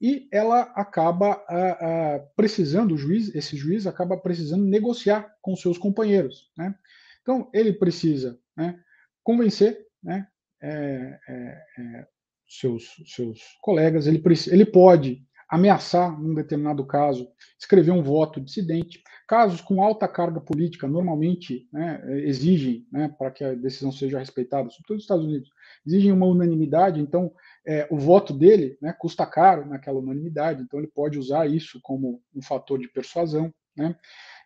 E 0.00 0.28
ela 0.32 0.60
acaba 0.74 1.36
uh, 1.36 2.20
uh, 2.20 2.28
precisando, 2.36 2.94
o 2.94 2.98
juiz, 2.98 3.34
esse 3.34 3.56
juiz 3.56 3.86
acaba 3.86 4.16
precisando 4.16 4.64
negociar 4.64 5.34
com 5.40 5.56
seus 5.56 5.78
companheiros. 5.78 6.50
Né? 6.56 6.74
Então, 7.22 7.50
ele 7.52 7.72
precisa 7.72 8.38
né, 8.56 8.78
convencer 9.22 9.86
né, 10.02 10.26
é, 10.62 11.18
é, 11.28 11.62
é 11.78 12.06
seus, 12.48 13.02
seus 13.06 13.40
colegas, 13.60 14.06
ele, 14.06 14.22
ele 14.48 14.66
pode 14.66 15.22
ameaçar, 15.48 16.20
num 16.20 16.34
determinado 16.34 16.84
caso, 16.84 17.28
escrever 17.58 17.92
um 17.92 18.02
voto 18.02 18.40
dissidente. 18.40 19.02
Casos 19.28 19.60
com 19.60 19.82
alta 19.82 20.06
carga 20.06 20.40
política 20.40 20.86
normalmente 20.86 21.68
né, 21.72 22.00
exigem, 22.24 22.86
né, 22.92 23.12
para 23.18 23.30
que 23.30 23.44
a 23.44 23.54
decisão 23.54 23.90
seja 23.90 24.18
respeitada, 24.18 24.70
sobretudo 24.70 24.96
nos 24.96 25.04
Estados 25.04 25.24
Unidos, 25.24 25.50
exigem 25.84 26.12
uma 26.12 26.26
unanimidade, 26.26 27.00
então 27.00 27.32
é, 27.66 27.88
o 27.90 27.98
voto 27.98 28.32
dele 28.32 28.78
né, 28.80 28.94
custa 28.96 29.26
caro 29.26 29.66
naquela 29.66 29.98
unanimidade, 29.98 30.62
então 30.62 30.78
ele 30.78 30.88
pode 30.88 31.18
usar 31.18 31.48
isso 31.48 31.80
como 31.82 32.22
um 32.34 32.42
fator 32.42 32.78
de 32.78 32.88
persuasão. 32.88 33.52
Né. 33.76 33.96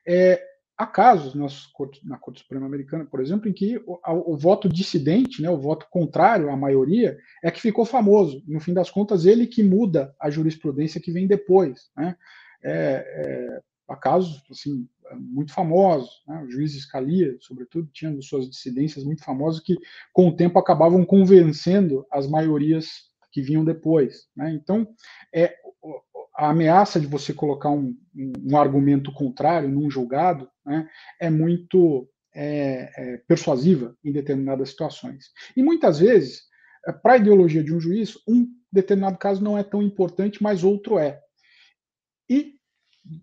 É, 0.06 0.42
Há 0.80 0.86
casos 0.86 1.34
corte, 1.74 2.00
na 2.08 2.16
Corte 2.16 2.40
Suprema 2.40 2.64
Americana, 2.64 3.04
por 3.04 3.20
exemplo, 3.20 3.46
em 3.46 3.52
que 3.52 3.76
o, 3.86 4.00
o, 4.32 4.34
voto 4.34 4.66
dissidente, 4.66 5.42
né, 5.42 5.50
o 5.50 5.58
voto 5.58 5.86
contrário 5.90 6.48
à 6.48 6.56
maioria, 6.56 7.18
é 7.44 7.50
que 7.50 7.60
ficou 7.60 7.84
famoso. 7.84 8.42
No 8.46 8.60
fim 8.60 8.72
das 8.72 8.90
contas, 8.90 9.26
ele 9.26 9.46
que 9.46 9.62
muda 9.62 10.14
a 10.18 10.30
jurisprudência 10.30 10.98
que 10.98 11.12
vem 11.12 11.26
depois. 11.26 11.90
Né? 11.94 12.16
É, 12.64 12.72
é, 12.72 13.60
há 13.90 13.94
casos 13.94 14.42
assim, 14.50 14.88
muito 15.18 15.52
famosos, 15.52 16.22
né? 16.26 16.42
o 16.44 16.50
juiz 16.50 16.72
Scalia, 16.72 17.36
sobretudo, 17.40 17.90
tinha 17.92 18.18
suas 18.22 18.48
dissidências 18.48 19.04
muito 19.04 19.22
famosas 19.22 19.60
que, 19.60 19.76
com 20.14 20.28
o 20.28 20.34
tempo, 20.34 20.58
acabavam 20.58 21.04
convencendo 21.04 22.06
as 22.10 22.26
maiorias 22.26 23.10
que 23.30 23.42
vinham 23.42 23.66
depois. 23.66 24.28
Né? 24.34 24.54
Então, 24.54 24.88
é, 25.30 25.54
a 26.40 26.48
ameaça 26.48 26.98
de 26.98 27.06
você 27.06 27.34
colocar 27.34 27.68
um, 27.68 27.94
um 28.16 28.56
argumento 28.56 29.12
contrário 29.12 29.68
num 29.68 29.90
julgado 29.90 30.48
né, 30.64 30.88
é 31.20 31.30
muito 31.30 32.08
é, 32.34 32.90
é, 32.96 33.16
persuasiva 33.18 33.96
em 34.04 34.12
determinadas 34.12 34.70
situações. 34.70 35.26
E 35.56 35.62
muitas 35.62 35.98
vezes, 35.98 36.42
é, 36.86 36.92
para 36.92 37.14
a 37.14 37.16
ideologia 37.16 37.62
de 37.62 37.74
um 37.74 37.80
juiz, 37.80 38.16
um 38.26 38.46
determinado 38.72 39.18
caso 39.18 39.42
não 39.42 39.58
é 39.58 39.62
tão 39.62 39.82
importante, 39.82 40.42
mas 40.42 40.62
outro 40.62 40.98
é. 40.98 41.20
E 42.28 42.54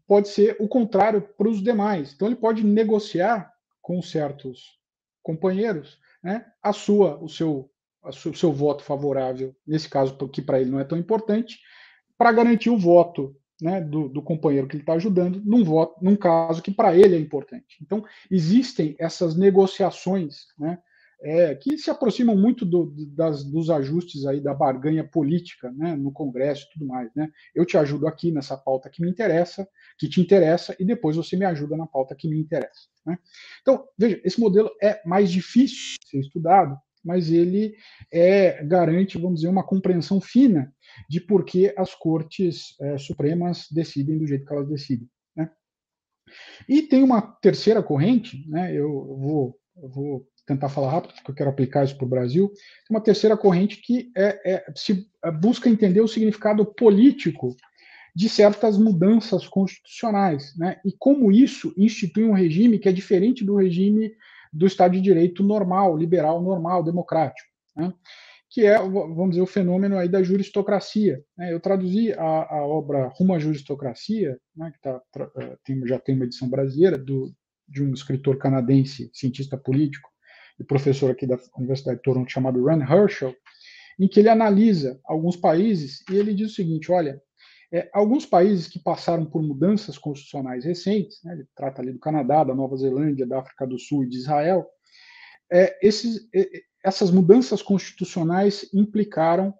pode 0.05 0.27
ser 0.29 0.57
o 0.59 0.67
contrário 0.67 1.21
para 1.21 1.47
os 1.47 1.61
demais. 1.61 2.13
Então 2.13 2.27
ele 2.27 2.35
pode 2.35 2.63
negociar 2.63 3.51
com 3.81 4.01
certos 4.01 4.77
companheiros 5.23 5.99
né, 6.23 6.45
a 6.61 6.73
sua, 6.73 7.17
o 7.23 7.29
seu, 7.29 7.71
o 8.03 8.33
seu 8.33 8.51
voto 8.51 8.83
favorável, 8.83 9.55
nesse 9.65 9.89
caso, 9.89 10.17
que 10.29 10.41
para 10.41 10.59
ele 10.59 10.71
não 10.71 10.79
é 10.79 10.83
tão 10.83 10.97
importante, 10.97 11.59
para 12.17 12.31
garantir 12.31 12.69
o 12.69 12.77
voto 12.77 13.35
né, 13.61 13.81
do, 13.81 14.07
do, 14.07 14.21
companheiro 14.21 14.67
que 14.67 14.75
ele 14.75 14.83
está 14.83 14.93
ajudando 14.93 15.41
num 15.43 15.63
voto, 15.63 16.03
num 16.03 16.15
caso 16.15 16.61
que 16.61 16.71
para 16.71 16.95
ele 16.95 17.15
é 17.15 17.19
importante. 17.19 17.77
Então 17.81 18.03
existem 18.29 18.95
essas 18.99 19.35
negociações, 19.35 20.47
né, 20.57 20.77
é, 21.19 21.55
que 21.55 21.77
se 21.77 21.89
aproximam 21.89 22.35
muito 22.35 22.63
do, 22.63 22.93
das, 23.07 23.43
dos 23.43 23.71
ajustes 23.71 24.25
aí 24.25 24.39
da 24.39 24.53
barganha 24.53 25.03
política, 25.03 25.71
né, 25.71 25.95
no 25.95 26.11
Congresso 26.11 26.67
e 26.67 26.73
tudo 26.73 26.85
mais, 26.85 27.09
né. 27.15 27.31
Eu 27.55 27.65
te 27.65 27.77
ajudo 27.77 28.07
aqui 28.07 28.31
nessa 28.31 28.55
pauta 28.55 28.89
que 28.89 29.01
me 29.01 29.09
interessa, 29.09 29.67
que 29.97 30.07
te 30.07 30.21
interessa, 30.21 30.75
e 30.79 30.85
depois 30.85 31.15
você 31.15 31.35
me 31.35 31.45
ajuda 31.45 31.75
na 31.75 31.87
pauta 31.87 32.15
que 32.15 32.27
me 32.27 32.39
interessa. 32.39 32.87
Né. 33.05 33.17
Então 33.61 33.87
veja, 33.97 34.21
esse 34.23 34.39
modelo 34.39 34.69
é 34.81 35.01
mais 35.05 35.31
difícil 35.31 35.97
de 35.99 36.09
ser 36.09 36.19
estudado, 36.19 36.79
mas 37.03 37.31
ele 37.31 37.75
é, 38.11 38.63
garante, 38.63 39.17
vamos 39.17 39.37
dizer, 39.37 39.49
uma 39.49 39.63
compreensão 39.63 40.19
fina 40.21 40.73
de 41.09 41.19
por 41.21 41.45
que 41.45 41.73
as 41.77 41.93
cortes 41.93 42.75
é, 42.81 42.97
supremas 42.97 43.67
decidem 43.71 44.17
do 44.17 44.27
jeito 44.27 44.45
que 44.45 44.53
elas 44.53 44.67
decidem. 44.67 45.07
Né? 45.35 45.49
E 46.67 46.81
tem 46.81 47.03
uma 47.03 47.21
terceira 47.21 47.81
corrente, 47.81 48.47
né, 48.49 48.73
eu, 48.73 48.89
vou, 48.89 49.59
eu 49.81 49.89
vou 49.89 50.27
tentar 50.45 50.69
falar 50.69 50.91
rápido, 50.91 51.13
porque 51.15 51.31
eu 51.31 51.35
quero 51.35 51.49
aplicar 51.49 51.83
isso 51.83 51.97
para 51.97 52.05
o 52.05 52.09
Brasil, 52.09 52.47
tem 52.47 52.95
uma 52.95 53.03
terceira 53.03 53.35
corrente 53.35 53.81
que 53.81 54.09
é, 54.15 54.53
é, 54.53 54.65
se 54.75 55.05
é, 55.23 55.29
busca 55.29 55.69
entender 55.69 55.99
o 55.99 56.07
significado 56.07 56.65
político 56.65 57.55
de 58.15 58.29
certas 58.29 58.79
mudanças 58.79 59.47
constitucionais, 59.47 60.57
né? 60.57 60.81
E 60.83 60.91
como 60.97 61.31
isso 61.31 61.71
institui 61.77 62.23
um 62.23 62.33
regime 62.33 62.79
que 62.79 62.89
é 62.89 62.91
diferente 62.91 63.45
do 63.45 63.55
regime 63.55 64.11
do 64.51 64.65
Estado 64.65 64.93
de 64.93 65.01
Direito 65.01 65.43
normal, 65.43 65.97
liberal, 65.97 66.41
normal, 66.41 66.83
democrático. 66.83 67.47
Né? 67.75 67.93
que 68.49 68.65
é, 68.65 68.77
vamos 68.77 69.31
dizer, 69.31 69.41
o 69.41 69.47
fenômeno 69.47 69.97
aí 69.97 70.07
da 70.07 70.23
juristocracia. 70.23 71.21
Né? 71.37 71.53
Eu 71.53 71.59
traduzi 71.59 72.13
a, 72.13 72.55
a, 72.55 72.65
obra 72.65 73.11
Rumo 73.15 73.33
à 73.33 73.39
Juristocracia, 73.39 74.37
né, 74.55 74.71
que 74.71 74.81
tá, 74.81 75.01
eh, 75.39 75.57
tem, 75.65 75.85
já 75.85 75.99
tem 75.99 76.15
uma 76.15 76.25
edição 76.25 76.49
brasileira, 76.49 76.97
do, 76.97 77.33
de 77.67 77.83
um 77.83 77.93
escritor 77.93 78.37
canadense, 78.37 79.11
cientista 79.13 79.57
político 79.57 80.09
e 80.59 80.63
professor 80.63 81.11
aqui 81.11 81.27
da 81.27 81.37
Universidade 81.57 81.97
de 81.97 82.03
Toronto, 82.03 82.31
chamado 82.31 82.63
Rand 82.63 82.81
Herschel, 82.81 83.35
em 83.99 84.07
que 84.07 84.19
ele 84.19 84.29
analisa 84.29 84.99
alguns 85.05 85.35
países 85.35 86.03
e 86.09 86.15
ele 86.15 86.33
diz 86.33 86.51
o 86.51 86.55
seguinte: 86.55 86.91
olha, 86.91 87.21
é, 87.71 87.89
alguns 87.93 88.25
países 88.25 88.67
que 88.67 88.79
passaram 88.79 89.25
por 89.25 89.41
mudanças 89.41 89.97
constitucionais 89.97 90.63
recentes, 90.63 91.19
né, 91.23 91.33
ele 91.33 91.47
trata 91.55 91.81
ali 91.81 91.91
do 91.91 91.99
Canadá, 91.99 92.43
da 92.43 92.55
Nova 92.55 92.77
Zelândia, 92.77 93.27
da 93.27 93.39
África 93.39 93.67
do 93.67 93.77
Sul 93.77 94.05
e 94.05 94.09
de 94.09 94.17
Israel, 94.17 94.65
é, 95.51 95.77
esses, 95.81 96.27
essas 96.83 97.11
mudanças 97.11 97.61
constitucionais 97.61 98.69
implicaram 98.73 99.53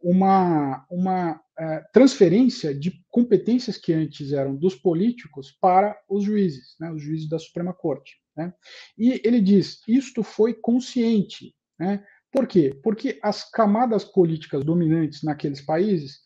uma, 0.00 0.86
uma 0.90 1.40
é, 1.58 1.84
transferência 1.92 2.74
de 2.74 3.02
competências 3.08 3.78
que 3.78 3.92
antes 3.92 4.32
eram 4.32 4.54
dos 4.54 4.74
políticos 4.74 5.56
para 5.60 5.98
os 6.08 6.24
juízes, 6.24 6.76
né, 6.78 6.92
os 6.92 7.02
juízes 7.02 7.28
da 7.28 7.38
Suprema 7.38 7.72
Corte. 7.72 8.14
Né? 8.36 8.52
E 8.98 9.20
ele 9.24 9.40
diz: 9.40 9.80
isto 9.88 10.22
foi 10.22 10.52
consciente. 10.54 11.54
Né? 11.78 12.04
Por 12.30 12.46
quê? 12.46 12.78
Porque 12.82 13.18
as 13.22 13.50
camadas 13.50 14.04
políticas 14.04 14.64
dominantes 14.64 15.22
naqueles 15.22 15.60
países 15.60 16.20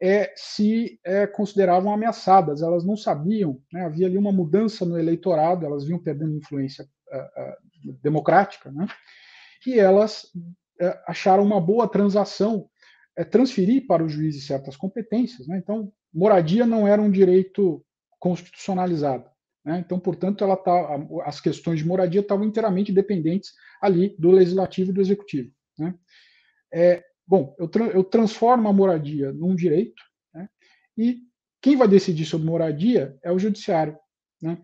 é, 0.00 0.32
se 0.36 1.00
é, 1.04 1.26
consideravam 1.26 1.92
ameaçadas, 1.92 2.62
elas 2.62 2.84
não 2.84 2.96
sabiam, 2.96 3.60
né? 3.72 3.84
havia 3.84 4.06
ali 4.06 4.18
uma 4.18 4.32
mudança 4.32 4.84
no 4.84 4.98
eleitorado, 4.98 5.64
elas 5.64 5.84
vinham 5.84 6.02
perdendo 6.02 6.36
influência 6.36 6.84
uh, 7.12 7.90
uh, 7.90 7.92
democrática, 8.02 8.70
né? 8.70 8.86
e 9.66 9.78
elas 9.78 10.24
uh, 10.34 10.98
acharam 11.06 11.42
uma 11.42 11.60
boa 11.60 11.88
transação 11.88 12.68
é, 13.16 13.24
transferir 13.24 13.86
para 13.86 14.04
o 14.04 14.08
juiz 14.08 14.46
certas 14.46 14.76
competências. 14.76 15.48
Né? 15.48 15.56
Então, 15.56 15.90
moradia 16.12 16.66
não 16.66 16.86
era 16.86 17.00
um 17.00 17.10
direito 17.10 17.82
constitucionalizado. 18.18 19.28
Né? 19.64 19.82
Então, 19.84 19.98
portanto, 19.98 20.44
ela 20.44 20.56
tá, 20.56 20.98
as 21.24 21.40
questões 21.40 21.78
de 21.78 21.86
moradia 21.86 22.20
estavam 22.20 22.44
inteiramente 22.44 22.92
dependentes 22.92 23.52
ali 23.80 24.14
do 24.18 24.30
legislativo 24.30 24.90
e 24.90 24.94
do 24.94 25.00
executivo. 25.00 25.50
É, 26.72 27.02
bom, 27.26 27.54
eu, 27.58 27.68
tra 27.68 27.84
eu, 27.86 28.04
transformo 28.04 28.68
a 28.68 28.72
moradia 28.72 29.32
num 29.32 29.54
direito 29.54 30.02
né? 30.34 30.48
e 30.96 31.18
quem 31.60 31.76
vai 31.76 31.88
decidir 31.88 32.24
sobre 32.24 32.46
moradia 32.46 33.16
é 33.22 33.32
o 33.32 33.38
judiciário. 33.38 33.96
Né? 34.40 34.58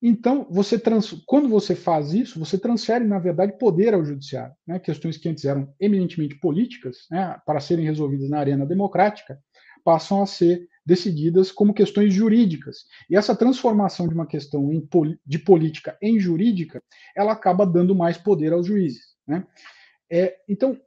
Então, 0.00 0.46
você 0.48 0.80
quando 1.26 1.48
você 1.48 1.74
faz 1.74 2.14
isso, 2.14 2.38
você 2.38 2.56
transfere, 2.56 3.04
na 3.04 3.18
verdade, 3.18 3.58
poder 3.58 3.94
ao 3.94 4.04
judiciário. 4.04 4.54
Né? 4.66 4.78
Questões 4.78 5.16
que 5.16 5.28
antes 5.28 5.44
eram 5.44 5.74
eminentemente 5.80 6.38
políticas, 6.38 7.06
né, 7.10 7.36
para 7.44 7.60
serem 7.60 7.84
resolvidas 7.84 8.30
na 8.30 8.38
arena 8.38 8.64
democrática, 8.64 9.38
passam 9.84 10.22
a 10.22 10.26
ser 10.26 10.68
decididas 10.86 11.50
como 11.50 11.74
questões 11.74 12.14
jurídicas. 12.14 12.84
E 13.10 13.16
essa 13.16 13.34
transformação 13.36 14.08
de 14.08 14.14
uma 14.14 14.26
questão 14.26 14.70
de 15.26 15.38
política 15.38 15.98
em 16.00 16.18
jurídica, 16.18 16.82
ela 17.16 17.32
acaba 17.32 17.66
dando 17.66 17.94
mais 17.94 18.16
poder 18.16 18.52
aos 18.52 18.66
juízes. 18.66 19.16
Né? 19.26 19.46
É, 20.10 20.36
então, 20.48 20.80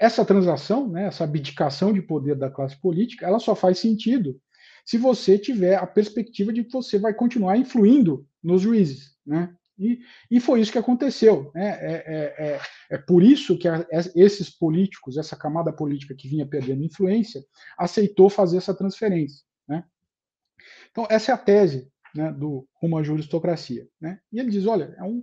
essa 0.00 0.24
transação, 0.24 0.88
né, 0.88 1.04
essa 1.04 1.24
abdicação 1.24 1.92
de 1.92 2.00
poder 2.00 2.34
da 2.34 2.50
classe 2.50 2.80
política, 2.80 3.26
ela 3.26 3.38
só 3.38 3.54
faz 3.54 3.78
sentido 3.78 4.40
se 4.84 4.96
você 4.96 5.38
tiver 5.38 5.76
a 5.76 5.86
perspectiva 5.86 6.52
de 6.52 6.64
que 6.64 6.72
você 6.72 6.98
vai 6.98 7.12
continuar 7.12 7.58
influindo 7.58 8.26
nos 8.42 8.62
juízes. 8.62 9.14
Né? 9.26 9.54
E, 9.78 10.00
e 10.30 10.40
foi 10.40 10.60
isso 10.60 10.72
que 10.72 10.78
aconteceu. 10.78 11.52
Né? 11.54 11.68
É, 11.68 11.92
é, 11.92 12.46
é, 12.46 12.60
é 12.92 12.98
por 12.98 13.22
isso 13.22 13.58
que 13.58 13.68
a, 13.68 13.86
esses 14.16 14.48
políticos, 14.48 15.18
essa 15.18 15.36
camada 15.36 15.70
política 15.70 16.14
que 16.14 16.28
vinha 16.28 16.46
perdendo 16.46 16.82
influência, 16.82 17.44
aceitou 17.78 18.30
fazer 18.30 18.56
essa 18.56 18.74
transferência. 18.74 19.44
Né? 19.68 19.84
Então, 20.90 21.06
essa 21.10 21.30
é 21.30 21.34
a 21.34 21.38
tese 21.38 21.90
né, 22.14 22.32
do 22.32 22.66
rumo 22.80 22.96
à 22.96 23.02
juristocracia. 23.02 23.86
Né? 24.00 24.18
E 24.32 24.40
ele 24.40 24.50
diz: 24.50 24.66
olha, 24.66 24.94
é 24.98 25.02
um, 25.02 25.22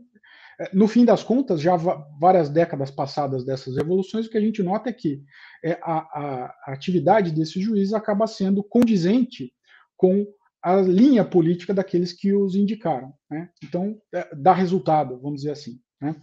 no 0.74 0.88
fim 0.88 1.06
das 1.06 1.24
contas, 1.24 1.62
já 1.62 1.76
várias 2.20 2.50
décadas 2.50 2.90
passadas 2.90 3.46
dessas 3.46 3.76
revoluções, 3.76 4.26
o 4.26 4.30
que 4.30 4.38
a 4.38 4.42
gente 4.42 4.64
nota 4.64 4.90
é 4.90 4.94
que 4.94 5.24
é, 5.64 5.74
a, 5.82 5.98
a, 5.98 6.56
a 6.66 6.74
atividade 6.74 7.32
desses 7.32 7.64
juízes 7.64 7.94
acaba 7.94 8.26
sendo 8.26 8.64
condizente 8.64 9.54
com 9.96 10.26
a 10.64 10.76
linha 10.82 11.24
política 11.24 11.74
daqueles 11.74 12.12
que 12.12 12.34
os 12.34 12.56
indicaram. 12.56 13.14
Né? 13.30 13.50
Então, 13.64 14.02
é, 14.14 14.36
dá 14.36 14.54
resultado, 14.54 15.20
vamos 15.20 15.42
dizer 15.42 15.52
assim. 15.52 15.80
Né? 16.02 16.16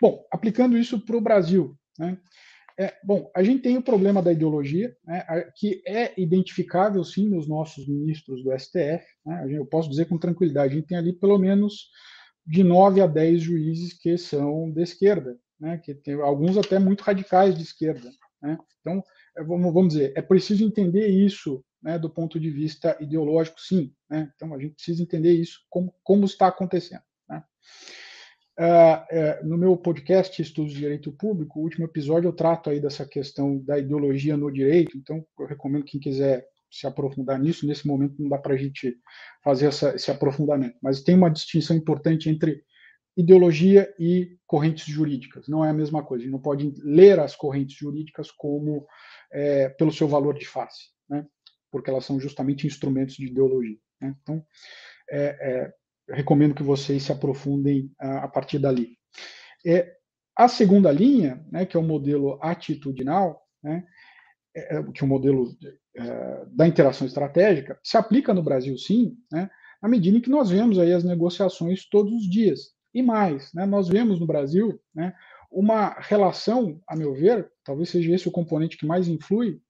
Bom, 0.00 0.22
aplicando 0.30 0.76
isso 0.76 1.00
para 1.00 1.16
o 1.16 1.20
Brasil, 1.20 1.74
né? 1.98 2.18
é, 2.78 2.94
bom, 3.02 3.30
a 3.34 3.42
gente 3.42 3.62
tem 3.62 3.78
o 3.78 3.82
problema 3.82 4.22
da 4.22 4.32
ideologia, 4.32 4.94
né, 5.04 5.24
que 5.56 5.82
é 5.86 6.12
identificável, 6.20 7.02
sim, 7.04 7.28
nos 7.28 7.48
nossos 7.48 7.88
ministros 7.88 8.42
do 8.44 8.56
STF. 8.58 9.04
Né? 9.24 9.46
Eu 9.50 9.66
posso 9.66 9.88
dizer 9.88 10.06
com 10.06 10.18
tranquilidade, 10.18 10.74
a 10.74 10.76
gente 10.76 10.88
tem 10.88 10.98
ali 10.98 11.12
pelo 11.12 11.38
menos 11.38 11.88
de 12.46 12.64
9 12.64 13.00
a 13.00 13.06
10 13.06 13.40
juízes 13.40 13.92
que 13.92 14.16
são 14.16 14.70
de 14.70 14.82
esquerda, 14.82 15.38
né? 15.58 15.78
que 15.78 15.94
tem 15.94 16.14
alguns 16.14 16.56
até 16.56 16.78
muito 16.78 17.02
radicais 17.02 17.56
de 17.56 17.62
esquerda. 17.62 18.10
Né? 18.42 18.58
Então, 18.80 19.02
é, 19.36 19.44
vamos, 19.44 19.72
vamos 19.72 19.94
dizer, 19.94 20.12
é 20.16 20.22
preciso 20.22 20.64
entender 20.64 21.06
isso 21.08 21.64
né, 21.82 21.98
do 21.98 22.10
ponto 22.10 22.38
de 22.38 22.50
vista 22.50 22.96
ideológico, 23.00 23.60
sim. 23.60 23.92
Né? 24.08 24.30
Então, 24.34 24.54
a 24.54 24.58
gente 24.58 24.74
precisa 24.74 25.02
entender 25.02 25.32
isso, 25.32 25.60
como, 25.68 25.94
como 26.02 26.24
está 26.24 26.48
acontecendo. 26.48 27.02
Né? 27.28 27.42
Uh, 28.58 29.44
uh, 29.44 29.48
no 29.48 29.56
meu 29.56 29.76
podcast 29.76 30.40
Estudos 30.40 30.72
de 30.72 30.80
Direito 30.80 31.12
Público, 31.12 31.58
o 31.58 31.62
último 31.62 31.86
episódio 31.86 32.28
eu 32.28 32.32
trato 32.32 32.68
aí 32.68 32.80
dessa 32.80 33.06
questão 33.06 33.58
da 33.58 33.78
ideologia 33.78 34.36
no 34.36 34.50
direito, 34.50 34.96
então 34.96 35.24
eu 35.38 35.46
recomendo 35.46 35.84
quem 35.84 35.98
quiser 35.98 36.46
se 36.70 36.86
aprofundar 36.86 37.38
nisso, 37.38 37.66
nesse 37.66 37.86
momento 37.86 38.14
não 38.18 38.28
dá 38.28 38.38
para 38.38 38.54
a 38.54 38.56
gente 38.56 38.96
fazer 39.42 39.66
essa, 39.66 39.94
esse 39.94 40.10
aprofundamento, 40.10 40.76
mas 40.82 41.02
tem 41.02 41.14
uma 41.14 41.30
distinção 41.30 41.76
importante 41.76 42.28
entre 42.28 42.62
ideologia 43.16 43.92
e 43.98 44.38
correntes 44.46 44.86
jurídicas, 44.86 45.48
não 45.48 45.64
é 45.64 45.70
a 45.70 45.74
mesma 45.74 46.02
coisa, 46.02 46.22
a 46.22 46.24
gente 46.24 46.32
não 46.32 46.40
pode 46.40 46.72
ler 46.82 47.18
as 47.18 47.34
correntes 47.34 47.76
jurídicas 47.76 48.30
como 48.30 48.86
é, 49.32 49.68
pelo 49.70 49.92
seu 49.92 50.08
valor 50.08 50.38
de 50.38 50.46
face, 50.46 50.90
né? 51.08 51.26
porque 51.70 51.90
elas 51.90 52.04
são 52.04 52.18
justamente 52.20 52.66
instrumentos 52.66 53.16
de 53.16 53.26
ideologia. 53.26 53.78
Né? 54.00 54.14
Então, 54.22 54.44
é, 55.10 55.36
é, 55.40 55.72
recomendo 56.14 56.54
que 56.54 56.62
vocês 56.62 57.02
se 57.02 57.12
aprofundem 57.12 57.92
a, 57.98 58.24
a 58.24 58.28
partir 58.28 58.58
dali. 58.58 58.96
É, 59.66 59.96
a 60.36 60.48
segunda 60.48 60.90
linha, 60.90 61.44
né, 61.50 61.66
que 61.66 61.76
é 61.76 61.80
o 61.80 61.82
modelo 61.82 62.38
atitudinal, 62.40 63.42
né, 63.62 63.84
é, 64.56 64.76
é 64.76 64.82
que 64.92 65.02
é 65.02 65.04
o 65.04 65.08
modelo 65.08 65.54
é, 66.00 66.44
da 66.50 66.66
interação 66.66 67.06
estratégica, 67.06 67.78
se 67.82 67.96
aplica 67.96 68.32
no 68.32 68.42
Brasil 68.42 68.76
sim, 68.78 69.16
né, 69.30 69.50
à 69.82 69.88
medida 69.88 70.16
em 70.16 70.20
que 70.20 70.30
nós 70.30 70.50
vemos 70.50 70.78
aí 70.78 70.92
as 70.92 71.04
negociações 71.04 71.86
todos 71.88 72.12
os 72.12 72.28
dias. 72.28 72.72
E 72.94 73.02
mais, 73.02 73.52
né, 73.52 73.66
nós 73.66 73.88
vemos 73.88 74.18
no 74.18 74.26
Brasil 74.26 74.80
né, 74.94 75.14
uma 75.50 75.96
relação, 76.00 76.80
a 76.88 76.96
meu 76.96 77.14
ver, 77.14 77.50
talvez 77.64 77.90
seja 77.90 78.14
esse 78.14 78.28
o 78.28 78.32
componente 78.32 78.76
que 78.76 78.86
mais 78.86 79.08
influi 79.08 79.60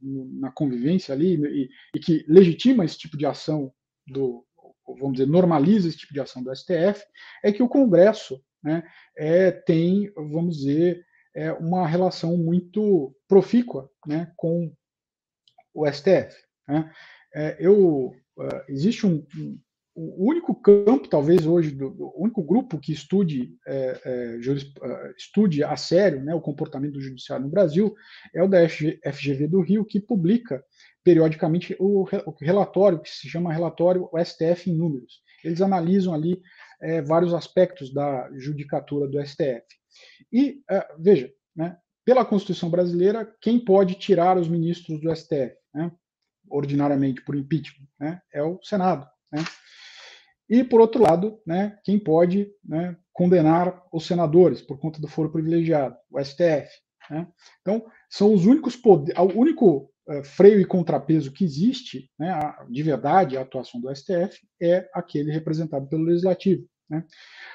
na 0.00 0.50
convivência 0.50 1.14
ali 1.14 1.34
e, 1.34 1.68
e, 1.94 1.98
que 1.98 2.24
legitima 2.26 2.84
esse 2.84 2.96
tipo 2.96 3.16
de 3.16 3.26
ação 3.26 3.70
do, 4.06 4.44
vamos 4.86 5.12
dizer, 5.12 5.26
normaliza 5.26 5.88
esse 5.88 5.98
tipo 5.98 6.14
de 6.14 6.20
ação 6.20 6.42
do 6.42 6.54
STF, 6.54 7.04
é 7.44 7.52
que 7.52 7.62
o 7.62 7.68
Congresso 7.68 8.42
né, 8.62 8.82
é, 9.16 9.50
tem, 9.50 10.10
vamos 10.14 10.58
dizer, 10.58 11.04
é, 11.34 11.52
uma 11.52 11.86
relação 11.86 12.36
muito 12.36 13.14
profícua 13.28 13.90
né, 14.06 14.32
com 14.36 14.72
o 15.74 15.86
STF. 15.86 16.36
Né. 16.68 16.90
É, 17.34 17.56
eu, 17.60 18.12
uh, 18.36 18.62
existe 18.68 19.06
um, 19.06 19.24
o 19.94 20.28
único 20.30 20.54
campo, 20.54 21.08
talvez 21.08 21.46
hoje, 21.46 21.72
do, 21.72 22.12
único 22.16 22.42
grupo 22.42 22.78
que 22.78 22.92
estude, 22.92 23.54
é, 23.66 24.00
é, 24.04 24.40
juris, 24.40 24.72
é, 24.82 25.14
estude 25.16 25.64
a 25.64 25.76
sério 25.76 26.22
né, 26.22 26.34
o 26.34 26.40
comportamento 26.40 26.92
do 26.92 27.00
judiciário 27.00 27.44
no 27.44 27.50
Brasil 27.50 27.94
é 28.34 28.42
o 28.42 28.48
da 28.48 28.66
FGV 28.68 29.48
do 29.48 29.60
Rio, 29.60 29.84
que 29.84 30.00
publica 30.00 30.64
periodicamente 31.02 31.76
o, 31.78 32.04
o 32.04 32.34
relatório, 32.40 33.00
que 33.00 33.10
se 33.10 33.28
chama 33.28 33.52
relatório 33.52 34.08
STF 34.24 34.70
em 34.70 34.76
números. 34.76 35.22
Eles 35.44 35.60
analisam 35.60 36.14
ali 36.14 36.40
é, 36.80 37.02
vários 37.02 37.34
aspectos 37.34 37.92
da 37.92 38.30
judicatura 38.34 39.08
do 39.08 39.24
STF. 39.24 39.64
E, 40.32 40.62
veja, 40.98 41.30
né, 41.56 41.76
pela 42.04 42.24
Constituição 42.24 42.70
brasileira, 42.70 43.30
quem 43.40 43.58
pode 43.58 43.94
tirar 43.94 44.38
os 44.38 44.48
ministros 44.48 45.00
do 45.00 45.14
STF, 45.14 45.54
né, 45.74 45.92
ordinariamente 46.48 47.22
por 47.22 47.36
impeachment, 47.36 47.86
né, 47.98 48.20
é 48.32 48.42
o 48.42 48.58
Senado. 48.62 49.06
Né? 49.32 49.44
E, 50.48 50.64
por 50.64 50.80
outro 50.80 51.02
lado, 51.02 51.40
né, 51.46 51.78
quem 51.84 51.98
pode 51.98 52.50
né, 52.64 52.96
condenar 53.12 53.84
os 53.92 54.04
senadores 54.06 54.60
por 54.60 54.78
conta 54.78 55.00
do 55.00 55.06
foro 55.06 55.30
privilegiado, 55.30 55.96
o 56.10 56.18
STF. 56.18 56.68
Né? 57.08 57.28
Então, 57.60 57.86
são 58.08 58.34
os 58.34 58.46
únicos 58.46 58.74
poderes, 58.74 59.16
o 59.20 59.38
único 59.38 59.92
uh, 60.08 60.24
freio 60.24 60.60
e 60.60 60.64
contrapeso 60.64 61.32
que 61.32 61.44
existe, 61.44 62.10
né, 62.18 62.36
de 62.68 62.82
verdade, 62.82 63.36
a 63.36 63.42
atuação 63.42 63.80
do 63.80 63.94
STF 63.94 64.40
é 64.60 64.88
aquele 64.92 65.30
representado 65.30 65.86
pelo 65.88 66.02
Legislativo. 66.02 66.66
Né? 66.90 67.04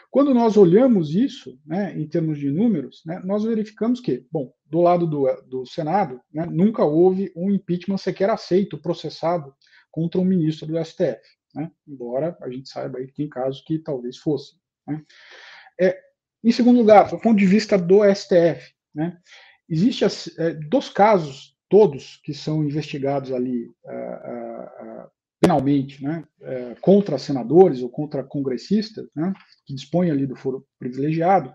Quando 0.10 0.34
nós 0.34 0.56
olhamos 0.56 1.14
isso, 1.14 1.60
né, 1.66 1.94
em 2.00 2.08
termos 2.08 2.40
de 2.40 2.50
números, 2.50 3.04
né, 3.06 3.22
nós 3.26 3.44
verificamos 3.44 4.00
que, 4.00 4.26
bom, 4.32 4.54
do 4.66 4.82
lado 4.82 5.06
do, 5.06 5.26
do 5.48 5.66
Senado, 5.66 6.22
né, 6.34 6.46
nunca 6.46 6.86
houve 6.86 7.32
um 7.36 7.52
impeachment 7.52 7.98
sequer 7.98 8.30
aceito, 8.30 8.78
processado 8.78 9.54
contra 9.92 10.22
um 10.22 10.26
ministro 10.26 10.66
do 10.68 10.84
STF 10.84 11.22
né? 11.56 11.72
embora 11.88 12.38
a 12.42 12.50
gente 12.50 12.70
saiba 12.70 13.00
aí 13.00 13.08
que 13.08 13.16
tem 13.16 13.30
casos 13.30 13.62
que 13.62 13.80
talvez 13.80 14.18
fosse. 14.18 14.56
Né? 14.86 15.02
É, 15.80 15.98
em 16.44 16.52
segundo 16.52 16.78
lugar, 16.78 17.10
do 17.10 17.20
ponto 17.20 17.38
de 17.38 17.46
vista 17.46 17.78
do 17.78 18.02
STF, 18.14 18.74
né? 18.94 19.18
existe 19.70 20.06
é, 20.38 20.54
dos 20.54 20.90
casos 20.90 21.58
todos 21.70 22.18
que 22.24 22.34
são 22.34 22.64
investigados 22.64 23.32
ali 23.32 23.66
uh, 23.66 25.04
uh, 25.04 25.12
penalmente, 25.46 26.04
né, 26.04 26.24
uh, 26.42 26.82
contra 26.82 27.20
senadores 27.20 27.82
ou 27.82 27.90
contra 27.90 28.24
congressistas, 28.24 29.08
né, 29.16 29.32
que 29.66 29.76
dispõem 29.76 30.10
ali 30.10 30.26
do 30.26 30.36
foro 30.36 30.66
privilegiado, 30.80 31.54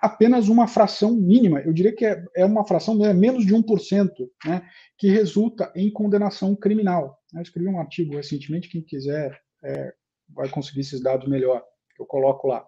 apenas 0.00 0.48
uma 0.48 0.66
fração 0.66 1.12
mínima, 1.12 1.60
eu 1.60 1.72
diria 1.72 1.94
que 1.94 2.04
é, 2.04 2.24
é 2.34 2.44
uma 2.44 2.66
fração 2.66 2.98
né, 2.98 3.12
menos 3.12 3.46
de 3.46 3.54
1%, 3.54 4.10
né, 4.44 4.68
que 4.98 5.08
resulta 5.08 5.72
em 5.76 5.88
condenação 5.88 6.56
criminal. 6.56 7.16
Eu 7.32 7.40
escrevi 7.42 7.68
um 7.68 7.78
artigo 7.78 8.16
recentemente, 8.16 8.68
quem 8.68 8.82
quiser 8.82 9.38
é, 9.62 9.92
vai 10.34 10.48
conseguir 10.48 10.80
esses 10.80 11.00
dados 11.00 11.28
melhor, 11.28 11.62
que 11.94 12.02
eu 12.02 12.06
coloco 12.06 12.48
lá. 12.48 12.66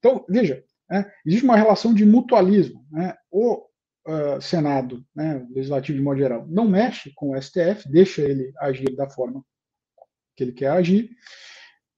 Então, 0.00 0.24
veja, 0.28 0.64
né, 0.90 1.08
existe 1.24 1.44
uma 1.44 1.56
relação 1.56 1.94
de 1.94 2.04
mutualismo. 2.04 2.84
Né, 2.90 3.14
o 3.30 3.64
uh, 4.08 4.40
Senado, 4.40 5.04
né, 5.14 5.46
legislativo 5.54 5.96
de 5.96 6.04
modo 6.04 6.18
geral, 6.18 6.46
não 6.48 6.68
mexe 6.68 7.12
com 7.14 7.30
o 7.30 7.40
STF, 7.40 7.88
deixa 7.88 8.22
ele 8.22 8.52
agir 8.58 8.96
da 8.96 9.08
forma 9.08 9.44
que 10.40 10.44
ele 10.44 10.52
quer 10.52 10.70
agir, 10.70 11.10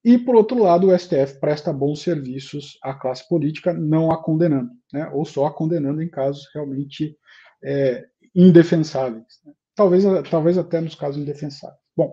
e, 0.05 0.19
por 0.19 0.35
outro 0.35 0.61
lado, 0.61 0.89
o 0.89 0.99
STF 0.99 1.39
presta 1.39 1.73
bons 1.73 2.03
serviços 2.03 2.77
à 2.83 2.93
classe 2.93 3.27
política, 3.29 3.73
não 3.73 4.11
a 4.11 4.21
condenando, 4.21 4.71
né, 4.93 5.09
ou 5.13 5.25
só 5.25 5.47
a 5.47 5.55
condenando 5.55 6.03
em 6.03 6.09
casos 6.09 6.49
realmente 6.53 7.17
é, 7.63 8.05
indefensáveis. 8.35 9.25
Né, 9.45 9.53
talvez, 9.77 10.05
talvez 10.29 10.59
até 10.59 10.81
nos 10.81 10.97
casos 10.97 11.23
indefensáveis. 11.23 11.79
Bom, 11.97 12.13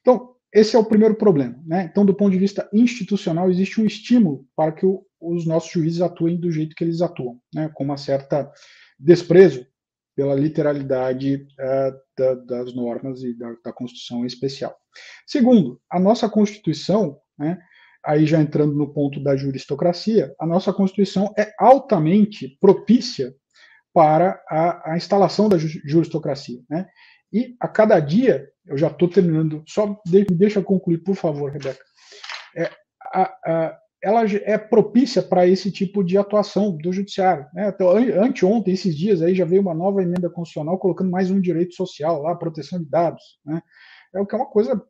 então, 0.00 0.34
esse 0.52 0.74
é 0.74 0.78
o 0.78 0.84
primeiro 0.84 1.14
problema. 1.14 1.62
Né? 1.64 1.88
Então, 1.90 2.04
do 2.04 2.14
ponto 2.14 2.32
de 2.32 2.38
vista 2.38 2.68
institucional, 2.72 3.48
existe 3.48 3.80
um 3.80 3.86
estímulo 3.86 4.44
para 4.56 4.72
que 4.72 4.84
o, 4.84 5.06
os 5.20 5.46
nossos 5.46 5.70
juízes 5.70 6.00
atuem 6.00 6.36
do 6.36 6.50
jeito 6.50 6.74
que 6.74 6.82
eles 6.82 7.00
atuam, 7.00 7.38
né? 7.54 7.70
com 7.72 7.84
uma 7.84 7.96
certa 7.96 8.50
desprezo 8.98 9.64
pela 10.14 10.34
literalidade 10.34 11.46
uh, 11.58 11.92
da, 12.16 12.34
das 12.34 12.74
normas 12.74 13.22
e 13.22 13.36
da, 13.36 13.54
da, 13.64 13.72
Constituição 13.72 14.22
em 14.22 14.26
especial. 14.26 14.74
Segundo, 15.26 15.80
a 15.90 15.98
nossa 15.98 16.28
Constituição, 16.28 17.18
né, 17.38 17.58
aí 18.04 18.26
já 18.26 18.40
entrando 18.40 18.74
no 18.74 18.92
ponto 18.92 19.22
da 19.22 19.36
juristocracia, 19.36 20.34
a 20.38 20.46
nossa 20.46 20.72
Constituição 20.72 21.32
é 21.36 21.52
altamente 21.58 22.56
propícia 22.60 23.34
para 23.92 24.42
a, 24.48 24.92
a 24.92 24.96
instalação 24.96 25.48
da 25.48 25.56
juristocracia. 25.58 26.60
Né? 26.68 26.86
E 27.32 27.56
a 27.60 27.66
cada 27.66 27.98
dia, 27.98 28.48
eu 28.66 28.76
já 28.76 28.88
estou 28.88 29.08
terminando, 29.08 29.64
só 29.66 30.00
de, 30.06 30.24
deixa 30.24 30.60
eu 30.60 30.64
concluir, 30.64 30.98
por 30.98 31.16
favor, 31.16 31.50
Rebeca. 31.50 31.84
É, 32.56 32.70
a, 33.12 33.78
ela 34.04 34.22
é 34.24 34.58
propícia 34.58 35.22
para 35.22 35.46
esse 35.46 35.72
tipo 35.72 36.04
de 36.04 36.18
atuação 36.18 36.76
do 36.76 36.92
judiciário. 36.92 37.46
Né? 37.54 37.68
Então, 37.68 37.88
anteontem, 38.22 38.74
esses 38.74 38.94
dias, 38.94 39.22
aí 39.22 39.34
já 39.34 39.46
veio 39.46 39.62
uma 39.62 39.74
nova 39.74 40.02
emenda 40.02 40.28
constitucional 40.28 40.78
colocando 40.78 41.10
mais 41.10 41.30
um 41.30 41.40
direito 41.40 41.74
social 41.74 42.20
lá, 42.20 42.36
proteção 42.36 42.78
de 42.78 42.88
dados. 42.88 43.22
Né? 43.44 43.62
É 44.14 44.20
o 44.20 44.26
que 44.26 44.34
é 44.34 44.38
uma 44.38 44.50
coisa 44.50 44.80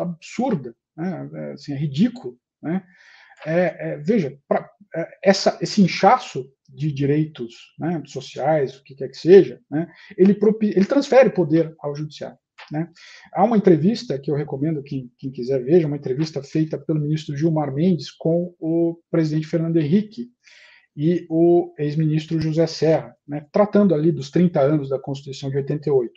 absurda, 0.00 0.74
né? 0.96 1.30
é, 1.32 1.52
assim, 1.52 1.72
é 1.72 1.76
ridículo. 1.76 2.36
Né? 2.60 2.82
É, 3.46 3.92
é, 3.92 3.96
veja, 3.98 4.36
pra, 4.48 4.68
é, 4.94 5.18
essa, 5.22 5.56
esse 5.60 5.80
inchaço 5.80 6.50
de 6.68 6.90
direitos 6.90 7.54
né, 7.78 8.02
sociais, 8.06 8.76
o 8.76 8.82
que 8.82 8.96
quer 8.96 9.08
que 9.08 9.16
seja, 9.16 9.60
né, 9.70 9.88
ele, 10.18 10.36
ele 10.62 10.84
transfere 10.84 11.30
poder 11.30 11.72
ao 11.78 11.94
judiciário. 11.94 12.36
Né? 12.70 12.88
Há 13.32 13.44
uma 13.44 13.56
entrevista 13.56 14.18
que 14.18 14.30
eu 14.30 14.34
recomendo 14.34 14.82
quem, 14.82 15.10
quem 15.18 15.30
quiser 15.30 15.62
veja, 15.62 15.86
uma 15.86 15.96
entrevista 15.96 16.42
feita 16.42 16.78
pelo 16.78 17.00
ministro 17.00 17.36
Gilmar 17.36 17.72
Mendes 17.72 18.10
com 18.10 18.54
o 18.58 18.98
presidente 19.10 19.46
Fernando 19.46 19.76
Henrique 19.76 20.30
e 20.96 21.26
o 21.28 21.74
ex-ministro 21.78 22.40
José 22.40 22.66
Serra, 22.66 23.14
né, 23.28 23.46
tratando 23.52 23.94
ali 23.94 24.10
dos 24.10 24.30
30 24.30 24.60
anos 24.60 24.88
da 24.88 24.98
Constituição 24.98 25.50
de 25.50 25.56
88. 25.58 26.12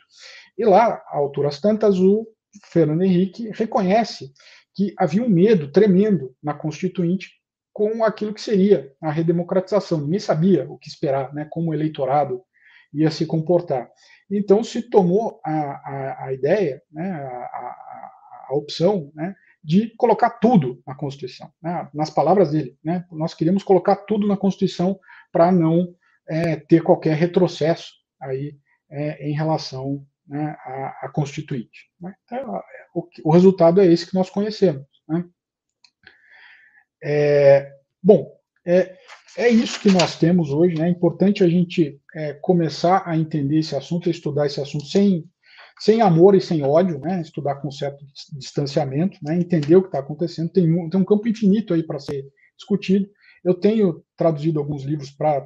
E 0.57 0.65
lá, 0.65 1.03
a 1.07 1.17
alturas 1.17 1.59
tantas, 1.59 1.99
o 1.99 2.25
Fernando 2.71 3.03
Henrique 3.03 3.49
reconhece 3.53 4.31
que 4.73 4.93
havia 4.97 5.21
um 5.21 5.29
medo 5.29 5.71
tremendo 5.71 6.33
na 6.41 6.53
Constituinte 6.53 7.31
com 7.73 8.03
aquilo 8.03 8.33
que 8.33 8.41
seria 8.41 8.91
a 9.01 9.11
redemocratização. 9.11 10.01
Ninguém 10.01 10.19
sabia 10.19 10.65
o 10.69 10.77
que 10.77 10.87
esperar, 10.87 11.33
né, 11.33 11.45
como 11.49 11.73
eleitorado 11.73 12.41
ia 12.93 13.11
se 13.11 13.25
comportar. 13.25 13.89
Então 14.29 14.63
se 14.63 14.89
tomou 14.89 15.39
a, 15.43 15.51
a, 15.51 16.25
a 16.25 16.33
ideia, 16.33 16.81
né, 16.91 17.11
a, 17.11 17.75
a, 18.49 18.55
opção 18.55 19.11
né, 19.13 19.35
de 19.63 19.93
colocar 19.95 20.29
tudo 20.31 20.81
na 20.85 20.95
Constituição. 20.95 21.51
Né, 21.61 21.89
nas 21.93 22.09
palavras 22.09 22.51
dele, 22.51 22.77
né, 22.83 23.05
nós 23.11 23.33
queríamos 23.33 23.63
colocar 23.63 23.95
tudo 23.95 24.27
na 24.27 24.37
Constituição 24.37 24.99
para 25.31 25.51
não 25.51 25.95
é, 26.27 26.55
ter 26.55 26.81
qualquer 26.81 27.15
retrocesso 27.15 27.93
aí 28.21 28.57
é, 28.89 29.27
em 29.27 29.33
relação 29.33 30.05
né, 30.27 30.55
à, 31.01 31.09
Constituinte. 31.13 31.91
Né. 31.99 32.13
Então, 32.25 32.61
o, 32.93 33.07
o, 33.23 33.31
resultado 33.31 33.81
é 33.81 33.85
esse 33.85 34.05
que 34.05 34.13
nós 34.13 34.29
conhecemos. 34.29 34.85
Né. 35.07 35.25
É, 37.03 37.71
bom, 38.01 38.31
é, 39.39 39.49
isso 39.49 39.79
que 39.79 39.89
nós 39.89 40.17
temos 40.17 40.51
hoje. 40.51 40.75
Né? 40.75 40.87
É 40.87 40.91
importante 40.91 41.43
a 41.43 41.47
gente 41.47 41.97
é, 42.13 42.33
começar 42.33 43.03
a 43.05 43.17
entender 43.17 43.59
esse 43.59 43.73
assunto, 43.73 44.09
a 44.09 44.11
estudar 44.11 44.45
esse 44.45 44.59
assunto 44.59 44.85
sem, 44.85 45.23
sem 45.79 46.01
amor 46.01 46.35
e 46.35 46.41
sem 46.41 46.61
ódio, 46.61 46.99
né? 46.99 47.21
estudar 47.21 47.55
com 47.55 47.71
certo 47.71 48.03
distanciamento, 48.33 49.17
né? 49.23 49.37
entender 49.37 49.77
o 49.77 49.81
que 49.81 49.87
está 49.87 49.99
acontecendo. 49.99 50.51
Tem, 50.51 50.89
tem 50.89 50.99
um 50.99 51.05
campo 51.05 51.27
infinito 51.27 51.73
aí 51.73 51.83
para 51.83 51.99
ser 51.99 52.25
discutido. 52.57 53.07
Eu 53.41 53.53
tenho 53.53 54.03
traduzido 54.17 54.59
alguns 54.59 54.83
livros 54.83 55.09
para 55.09 55.39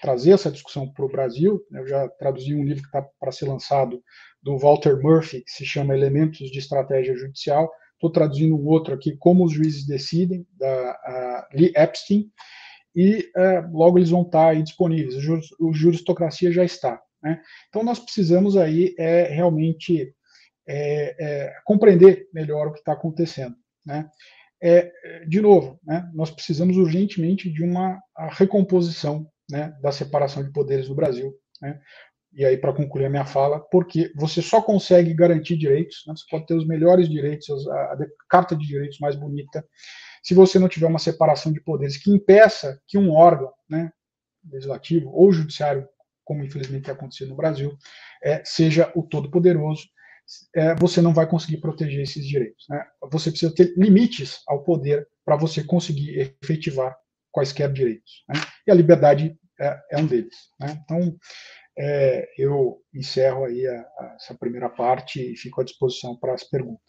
trazer 0.00 0.32
essa 0.32 0.50
discussão 0.50 0.92
para 0.92 1.04
o 1.04 1.08
Brasil. 1.08 1.64
Eu 1.70 1.86
já 1.86 2.08
traduzi 2.08 2.52
um 2.52 2.64
livro 2.64 2.82
que 2.82 2.88
está 2.88 3.06
para 3.20 3.30
ser 3.30 3.46
lançado 3.46 4.02
do 4.42 4.58
Walter 4.58 5.00
Murphy, 5.00 5.42
que 5.42 5.50
se 5.52 5.64
chama 5.64 5.94
Elementos 5.94 6.50
de 6.50 6.58
Estratégia 6.58 7.16
Judicial. 7.16 7.70
Estou 7.94 8.10
traduzindo 8.10 8.56
um 8.56 8.66
outro 8.66 8.92
aqui, 8.92 9.16
Como 9.16 9.44
os 9.44 9.52
Juízes 9.52 9.86
Decidem, 9.86 10.44
da 10.58 11.46
Lee 11.54 11.72
Epstein 11.76 12.28
e 12.94 13.30
é, 13.36 13.60
logo 13.72 13.98
eles 13.98 14.10
vão 14.10 14.22
estar 14.22 14.54
disponíveis. 14.62 15.16
O, 15.26 15.68
o 15.68 15.72
juristocracia 15.72 16.52
já 16.52 16.64
está. 16.64 17.00
Né? 17.22 17.40
Então 17.68 17.82
nós 17.82 17.98
precisamos 17.98 18.56
aí 18.56 18.94
é, 18.98 19.24
realmente 19.24 20.14
é, 20.66 21.16
é 21.18 21.54
compreender 21.64 22.28
melhor 22.32 22.68
o 22.68 22.72
que 22.72 22.78
está 22.78 22.92
acontecendo. 22.92 23.54
Né? 23.84 24.08
É, 24.62 24.92
de 25.26 25.40
novo, 25.40 25.80
né, 25.84 26.08
nós 26.12 26.30
precisamos 26.30 26.76
urgentemente 26.76 27.50
de 27.50 27.64
uma 27.64 27.98
recomposição 28.32 29.26
né, 29.50 29.74
da 29.80 29.90
separação 29.90 30.44
de 30.44 30.52
poderes 30.52 30.88
no 30.88 30.94
Brasil. 30.94 31.34
Né? 31.62 31.80
E 32.32 32.44
aí, 32.44 32.56
para 32.56 32.72
concluir 32.72 33.06
a 33.06 33.10
minha 33.10 33.24
fala, 33.24 33.58
porque 33.58 34.12
você 34.14 34.40
só 34.40 34.62
consegue 34.62 35.14
garantir 35.14 35.56
direitos, 35.56 36.04
né, 36.06 36.14
você 36.14 36.24
pode 36.30 36.46
ter 36.46 36.54
os 36.54 36.66
melhores 36.66 37.08
direitos, 37.08 37.66
a, 37.68 37.92
a 37.94 37.98
carta 38.28 38.54
de 38.54 38.66
direitos 38.66 38.98
mais 39.00 39.16
bonita, 39.16 39.64
se 40.22 40.34
você 40.34 40.58
não 40.58 40.68
tiver 40.68 40.86
uma 40.86 40.98
separação 40.98 41.52
de 41.52 41.60
poderes 41.60 41.96
que 41.96 42.10
impeça 42.10 42.80
que 42.86 42.98
um 42.98 43.10
órgão, 43.12 43.52
né, 43.68 43.92
legislativo 44.50 45.10
ou 45.10 45.32
judiciário, 45.32 45.88
como 46.24 46.44
infelizmente 46.44 46.84
tem 46.84 46.94
acontecido 46.94 47.28
no 47.28 47.36
Brasil, 47.36 47.76
é, 48.22 48.42
seja 48.44 48.90
o 48.94 49.02
todo-poderoso, 49.02 49.88
é, 50.54 50.74
você 50.74 51.00
não 51.00 51.12
vai 51.12 51.26
conseguir 51.26 51.58
proteger 51.58 52.02
esses 52.02 52.24
direitos. 52.26 52.66
Né? 52.68 52.84
Você 53.10 53.30
precisa 53.30 53.54
ter 53.54 53.74
limites 53.76 54.42
ao 54.46 54.62
poder 54.62 55.08
para 55.24 55.36
você 55.36 55.64
conseguir 55.64 56.34
efetivar 56.42 56.96
quaisquer 57.32 57.72
direitos. 57.72 58.24
Né? 58.28 58.40
E 58.66 58.70
a 58.70 58.74
liberdade 58.74 59.36
é, 59.60 59.80
é 59.92 59.98
um 59.98 60.06
deles. 60.06 60.36
Né? 60.58 60.80
Então, 60.84 61.16
é, 61.78 62.28
eu 62.38 62.80
encerro 62.94 63.44
aí 63.44 63.66
a, 63.66 63.80
a, 63.80 64.16
essa 64.16 64.34
primeira 64.34 64.68
parte 64.68 65.20
e 65.20 65.36
fico 65.36 65.60
à 65.60 65.64
disposição 65.64 66.16
para 66.16 66.34
as 66.34 66.44
perguntas. 66.44 66.80